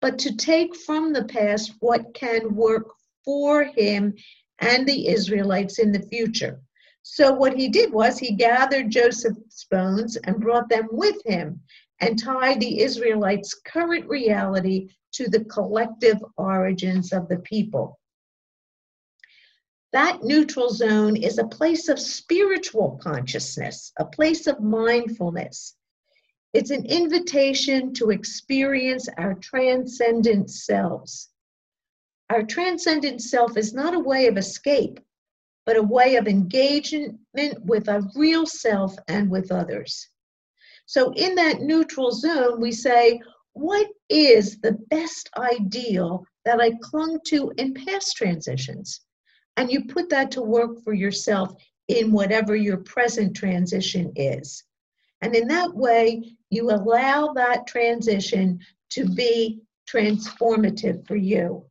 but 0.00 0.18
to 0.18 0.36
take 0.36 0.76
from 0.76 1.12
the 1.12 1.24
past 1.24 1.72
what 1.80 2.14
can 2.14 2.54
work 2.54 2.86
for 3.24 3.64
him 3.64 4.14
and 4.60 4.86
the 4.86 5.08
Israelites 5.08 5.78
in 5.78 5.92
the 5.92 6.02
future. 6.02 6.60
So, 7.02 7.32
what 7.32 7.56
he 7.56 7.68
did 7.68 7.92
was 7.92 8.18
he 8.18 8.34
gathered 8.34 8.90
Joseph's 8.90 9.66
bones 9.70 10.16
and 10.16 10.40
brought 10.40 10.68
them 10.68 10.88
with 10.90 11.16
him 11.24 11.60
and 12.00 12.22
tie 12.22 12.56
the 12.56 12.80
Israelites' 12.80 13.54
current 13.54 14.06
reality 14.08 14.88
to 15.12 15.28
the 15.28 15.44
collective 15.44 16.22
origins 16.36 17.12
of 17.12 17.28
the 17.28 17.38
people. 17.38 17.98
That 19.92 20.24
neutral 20.24 20.70
zone 20.70 21.16
is 21.16 21.38
a 21.38 21.46
place 21.46 21.88
of 21.88 22.00
spiritual 22.00 22.98
consciousness, 23.00 23.92
a 23.96 24.04
place 24.04 24.48
of 24.48 24.60
mindfulness. 24.60 25.76
It's 26.52 26.70
an 26.70 26.84
invitation 26.86 27.94
to 27.94 28.10
experience 28.10 29.08
our 29.18 29.34
transcendent 29.34 30.50
selves. 30.50 31.30
Our 32.30 32.42
transcendent 32.42 33.22
self 33.22 33.56
is 33.56 33.72
not 33.72 33.94
a 33.94 34.00
way 34.00 34.26
of 34.26 34.36
escape, 34.36 34.98
but 35.64 35.76
a 35.76 35.82
way 35.82 36.16
of 36.16 36.26
engagement 36.26 37.18
with 37.64 37.88
a 37.88 38.10
real 38.16 38.46
self 38.46 38.96
and 39.06 39.30
with 39.30 39.52
others. 39.52 40.08
So, 40.86 41.12
in 41.12 41.34
that 41.36 41.60
neutral 41.60 42.12
zone, 42.12 42.60
we 42.60 42.72
say, 42.72 43.20
What 43.52 43.88
is 44.08 44.60
the 44.60 44.78
best 44.90 45.30
ideal 45.36 46.26
that 46.44 46.60
I 46.60 46.72
clung 46.82 47.20
to 47.28 47.52
in 47.56 47.74
past 47.74 48.16
transitions? 48.16 49.00
and 49.56 49.70
you 49.70 49.84
put 49.84 50.08
that 50.10 50.30
to 50.32 50.42
work 50.42 50.82
for 50.82 50.92
yourself 50.92 51.54
in 51.88 52.12
whatever 52.12 52.56
your 52.56 52.78
present 52.78 53.36
transition 53.36 54.12
is. 54.16 54.64
And 55.20 55.34
in 55.34 55.48
that 55.48 55.74
way, 55.74 56.36
you 56.50 56.70
allow 56.70 57.32
that 57.34 57.66
transition 57.66 58.60
to 58.90 59.08
be 59.08 59.60
transformative 59.90 61.06
for 61.06 61.16
you. 61.16 61.64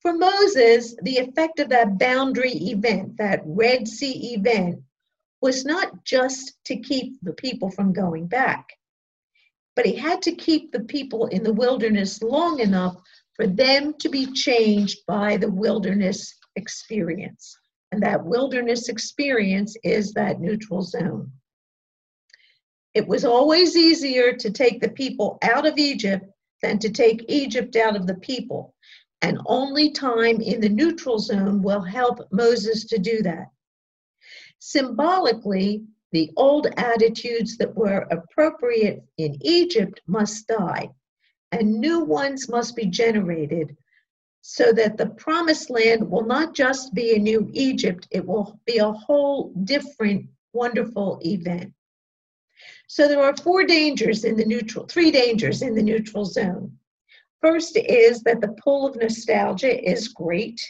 For 0.00 0.12
Moses, 0.12 0.94
the 1.02 1.18
effect 1.18 1.58
of 1.58 1.68
that 1.70 1.98
boundary 1.98 2.52
event, 2.52 3.16
that 3.18 3.42
Red 3.44 3.88
Sea 3.88 4.34
event, 4.34 4.80
was 5.40 5.64
not 5.64 6.04
just 6.04 6.54
to 6.64 6.76
keep 6.76 7.14
the 7.22 7.32
people 7.34 7.70
from 7.70 7.92
going 7.92 8.26
back, 8.26 8.66
but 9.74 9.86
he 9.86 9.94
had 9.94 10.22
to 10.22 10.32
keep 10.32 10.72
the 10.72 10.84
people 10.84 11.26
in 11.26 11.42
the 11.42 11.52
wilderness 11.52 12.22
long 12.22 12.60
enough 12.60 12.96
for 13.34 13.46
them 13.46 13.94
to 14.00 14.08
be 14.08 14.26
changed 14.32 14.98
by 15.06 15.36
the 15.36 15.50
wilderness 15.50 16.34
experience. 16.56 17.56
And 17.92 18.02
that 18.02 18.24
wilderness 18.24 18.88
experience 18.88 19.76
is 19.84 20.12
that 20.12 20.40
neutral 20.40 20.82
zone. 20.82 21.30
It 22.94 23.06
was 23.06 23.24
always 23.24 23.76
easier 23.76 24.32
to 24.32 24.50
take 24.50 24.80
the 24.80 24.88
people 24.88 25.38
out 25.42 25.66
of 25.66 25.76
Egypt 25.76 26.24
than 26.62 26.78
to 26.78 26.88
take 26.90 27.26
Egypt 27.28 27.76
out 27.76 27.94
of 27.94 28.06
the 28.06 28.14
people. 28.14 28.74
And 29.20 29.38
only 29.46 29.90
time 29.90 30.40
in 30.40 30.60
the 30.60 30.68
neutral 30.68 31.18
zone 31.18 31.62
will 31.62 31.82
help 31.82 32.26
Moses 32.32 32.84
to 32.86 32.98
do 32.98 33.22
that. 33.22 33.48
Symbolically, 34.58 35.84
the 36.12 36.30
old 36.36 36.66
attitudes 36.76 37.56
that 37.58 37.74
were 37.74 38.06
appropriate 38.10 39.02
in 39.18 39.36
Egypt 39.42 40.00
must 40.06 40.46
die, 40.46 40.90
and 41.52 41.80
new 41.80 42.00
ones 42.00 42.48
must 42.48 42.74
be 42.74 42.86
generated 42.86 43.76
so 44.48 44.72
that 44.72 44.96
the 44.96 45.06
promised 45.06 45.70
land 45.70 46.08
will 46.08 46.24
not 46.24 46.54
just 46.54 46.94
be 46.94 47.14
a 47.14 47.18
new 47.18 47.50
Egypt, 47.52 48.06
it 48.12 48.24
will 48.24 48.60
be 48.64 48.78
a 48.78 48.92
whole 48.92 49.52
different, 49.64 50.24
wonderful 50.52 51.18
event. 51.24 51.72
So 52.86 53.08
there 53.08 53.22
are 53.22 53.36
four 53.36 53.64
dangers 53.64 54.22
in 54.24 54.36
the 54.36 54.44
neutral, 54.44 54.86
three 54.86 55.10
dangers 55.10 55.62
in 55.62 55.74
the 55.74 55.82
neutral 55.82 56.24
zone. 56.24 56.78
First 57.42 57.76
is 57.76 58.22
that 58.22 58.40
the 58.40 58.56
pull 58.62 58.86
of 58.86 58.94
nostalgia 58.94 59.84
is 59.84 60.08
great. 60.08 60.60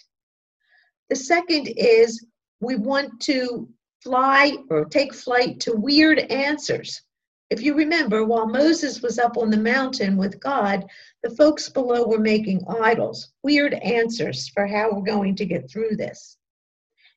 The 1.10 1.16
second 1.16 1.68
is 1.76 2.24
we 2.60 2.76
want 2.76 3.20
to 3.24 3.68
fly 4.06 4.56
or 4.70 4.84
take 4.84 5.12
flight 5.12 5.58
to 5.58 5.72
weird 5.72 6.20
answers. 6.30 7.02
If 7.50 7.60
you 7.60 7.74
remember, 7.74 8.24
while 8.24 8.46
Moses 8.46 9.02
was 9.02 9.18
up 9.18 9.36
on 9.36 9.50
the 9.50 9.56
mountain 9.56 10.16
with 10.16 10.38
God, 10.38 10.84
the 11.24 11.30
folks 11.30 11.68
below 11.68 12.06
were 12.06 12.20
making 12.20 12.64
idols, 12.68 13.32
weird 13.42 13.74
answers 13.74 14.48
for 14.48 14.64
how 14.64 14.92
we're 14.92 15.02
going 15.02 15.34
to 15.34 15.44
get 15.44 15.68
through 15.68 15.96
this. 15.96 16.36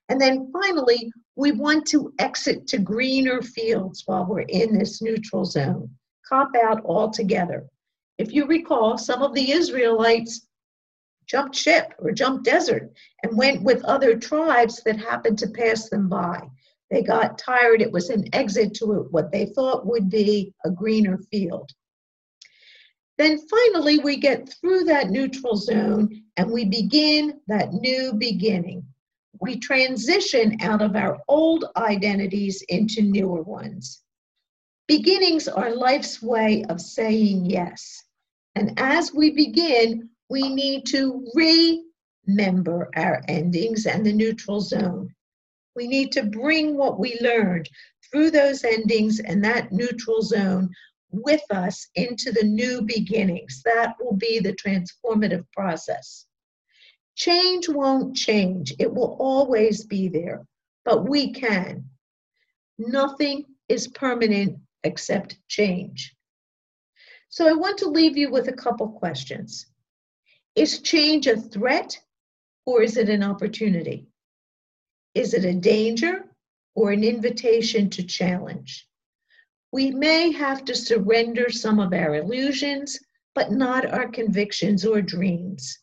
And 0.10 0.20
then 0.20 0.52
finally, 0.52 1.12
we 1.36 1.52
want 1.52 1.86
to 1.90 2.12
exit 2.18 2.66
to 2.70 2.80
greener 2.80 3.44
fields 3.44 4.02
while 4.08 4.26
we're 4.26 4.42
in 4.42 4.76
this 4.76 5.00
neutral 5.00 5.46
zone, 5.46 5.92
cop 6.28 6.50
out 6.56 6.84
altogether. 6.86 7.68
If 8.18 8.34
you 8.34 8.48
recall, 8.48 8.98
some 8.98 9.22
of 9.22 9.36
the 9.36 9.52
Israelites 9.52 10.48
jumped 11.28 11.56
ship 11.56 11.94
or 12.00 12.12
jumped 12.14 12.46
desert 12.46 12.92
and 13.22 13.38
went 13.38 13.62
with 13.62 13.86
other 13.86 14.18
tribes 14.18 14.82
that 14.86 14.98
happened 14.98 15.38
to 15.38 15.50
pass 15.50 15.88
them 15.88 16.10
by. 16.10 16.42
They 16.90 17.04
got 17.04 17.38
tired. 17.38 17.82
It 17.82 17.92
was 17.92 18.10
an 18.10 18.26
exit 18.34 18.74
to 18.76 19.08
what 19.12 19.32
they 19.32 19.46
thought 19.48 19.86
would 19.86 20.10
be 20.10 20.54
a 20.66 20.72
greener 20.72 21.20
field. 21.32 21.72
Then 23.18 23.38
finally, 23.48 24.00
we 24.00 24.18
get 24.18 24.50
through 24.62 24.86
that 24.86 25.10
neutral 25.10 25.56
zone 25.58 26.24
and 26.38 26.50
we 26.50 26.66
begin 26.66 27.42
that 27.48 27.74
new 27.74 28.14
beginning. 28.14 28.86
We 29.42 29.60
transition 29.60 30.58
out 30.62 30.82
of 30.82 30.96
our 30.96 31.20
old 31.28 31.66
identities 31.76 32.64
into 32.70 33.02
newer 33.02 33.42
ones. 33.42 34.02
Beginnings 34.88 35.48
are 35.48 35.76
life's 35.76 36.22
way 36.22 36.64
of 36.70 36.82
saying 36.82 37.46
yes. 37.46 38.04
And 38.56 38.80
as 38.80 39.14
we 39.14 39.32
begin, 39.32 40.10
we 40.30 40.50
need 40.50 40.86
to 40.88 41.30
remember 41.36 42.90
our 42.96 43.22
endings 43.28 43.86
and 43.86 44.06
the 44.06 44.14
neutral 44.14 44.62
zone. 44.62 45.14
We 45.80 45.88
need 45.88 46.12
to 46.12 46.24
bring 46.24 46.76
what 46.76 47.00
we 47.00 47.18
learned 47.22 47.70
through 48.04 48.32
those 48.32 48.66
endings 48.66 49.22
and 49.22 49.42
that 49.46 49.72
neutral 49.72 50.22
zone 50.22 50.72
with 51.10 51.42
us 51.52 51.88
into 51.96 52.34
the 52.34 52.44
new 52.44 52.82
beginnings. 52.82 53.62
That 53.64 53.96
will 53.98 54.18
be 54.18 54.40
the 54.40 54.58
transformative 54.58 55.46
process. 55.54 56.26
Change 57.16 57.70
won't 57.70 58.14
change, 58.14 58.74
it 58.78 58.94
will 58.94 59.16
always 59.22 59.86
be 59.86 60.10
there, 60.10 60.46
but 60.84 61.08
we 61.08 61.32
can. 61.32 61.86
Nothing 62.78 63.46
is 63.70 63.88
permanent 63.88 64.58
except 64.84 65.40
change. 65.48 66.14
So 67.30 67.48
I 67.48 67.54
want 67.54 67.78
to 67.78 67.88
leave 67.88 68.18
you 68.18 68.30
with 68.30 68.50
a 68.50 68.54
couple 68.66 68.90
questions. 68.90 69.68
Is 70.56 70.82
change 70.82 71.26
a 71.28 71.38
threat 71.38 71.98
or 72.66 72.82
is 72.82 72.98
it 72.98 73.08
an 73.08 73.24
opportunity? 73.24 74.09
Is 75.16 75.34
it 75.34 75.46
a 75.46 75.54
danger 75.54 76.26
or 76.76 76.92
an 76.92 77.04
invitation 77.04 77.90
to 77.92 78.04
challenge? 78.04 78.88
We 79.72 79.92
may 79.92 80.32
have 80.32 80.66
to 80.66 80.76
surrender 80.76 81.50
some 81.50 81.80
of 81.80 81.94
our 81.94 82.16
illusions, 82.16 83.00
but 83.36 83.52
not 83.52 83.86
our 83.86 84.08
convictions 84.08 84.86
or 84.86 85.02
dreams. 85.02 85.80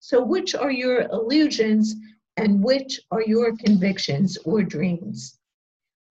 So, 0.00 0.22
which 0.22 0.54
are 0.54 0.70
your 0.70 1.02
illusions 1.02 1.94
and 2.36 2.62
which 2.62 3.00
are 3.10 3.22
your 3.22 3.56
convictions 3.56 4.36
or 4.44 4.62
dreams? 4.62 5.38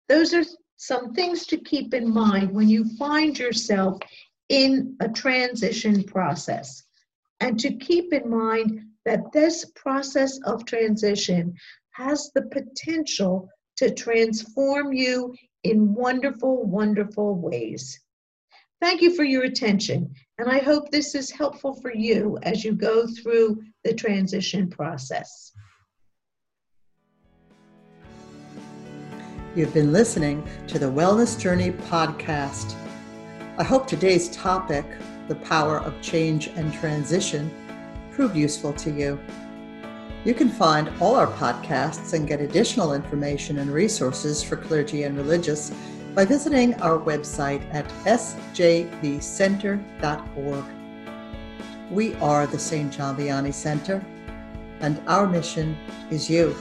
Those 0.08 0.32
are 0.34 0.44
some 0.76 1.12
things 1.12 1.46
to 1.46 1.58
keep 1.58 1.92
in 1.92 2.08
mind 2.08 2.50
when 2.52 2.68
you 2.68 2.84
find 2.96 3.38
yourself 3.38 3.98
in 4.48 4.96
a 5.00 5.08
transition 5.08 6.02
process. 6.04 6.84
And 7.40 7.58
to 7.60 7.72
keep 7.72 8.12
in 8.12 8.28
mind 8.28 8.82
that 9.04 9.32
this 9.32 9.64
process 9.74 10.38
of 10.44 10.64
transition 10.64 11.54
has 11.92 12.30
the 12.34 12.42
potential 12.42 13.48
to 13.76 13.92
transform 13.94 14.92
you 14.92 15.34
in 15.64 15.94
wonderful, 15.94 16.64
wonderful 16.64 17.36
ways. 17.36 17.98
Thank 18.80 19.02
you 19.02 19.14
for 19.14 19.24
your 19.24 19.44
attention, 19.44 20.10
and 20.38 20.50
I 20.50 20.58
hope 20.58 20.90
this 20.90 21.14
is 21.14 21.30
helpful 21.30 21.74
for 21.74 21.94
you 21.94 22.38
as 22.42 22.64
you 22.64 22.72
go 22.72 23.06
through 23.06 23.60
the 23.84 23.92
transition 23.92 24.70
process. 24.70 25.52
You've 29.54 29.74
been 29.74 29.92
listening 29.92 30.48
to 30.68 30.78
the 30.78 30.86
Wellness 30.86 31.38
Journey 31.38 31.72
podcast. 31.72 32.74
I 33.58 33.64
hope 33.64 33.86
today's 33.86 34.30
topic, 34.30 34.86
the 35.28 35.34
power 35.34 35.78
of 35.80 36.00
change 36.00 36.46
and 36.48 36.72
transition, 36.72 37.50
proved 38.12 38.36
useful 38.36 38.72
to 38.74 38.90
you. 38.90 39.18
You 40.22 40.34
can 40.34 40.50
find 40.50 40.90
all 41.00 41.14
our 41.14 41.26
podcasts 41.26 42.12
and 42.12 42.28
get 42.28 42.42
additional 42.42 42.92
information 42.92 43.58
and 43.58 43.70
resources 43.70 44.42
for 44.42 44.56
clergy 44.56 45.04
and 45.04 45.16
religious 45.16 45.72
by 46.14 46.26
visiting 46.26 46.74
our 46.82 46.98
website 46.98 47.62
at 47.72 47.88
sjvcenter.org. 48.04 48.94
We 51.90 52.14
are 52.16 52.46
the 52.46 52.58
St. 52.58 52.92
John 52.92 53.16
Vianney 53.16 53.54
Center, 53.54 54.04
and 54.80 55.00
our 55.08 55.26
mission 55.26 55.74
is 56.10 56.28
you. 56.28 56.54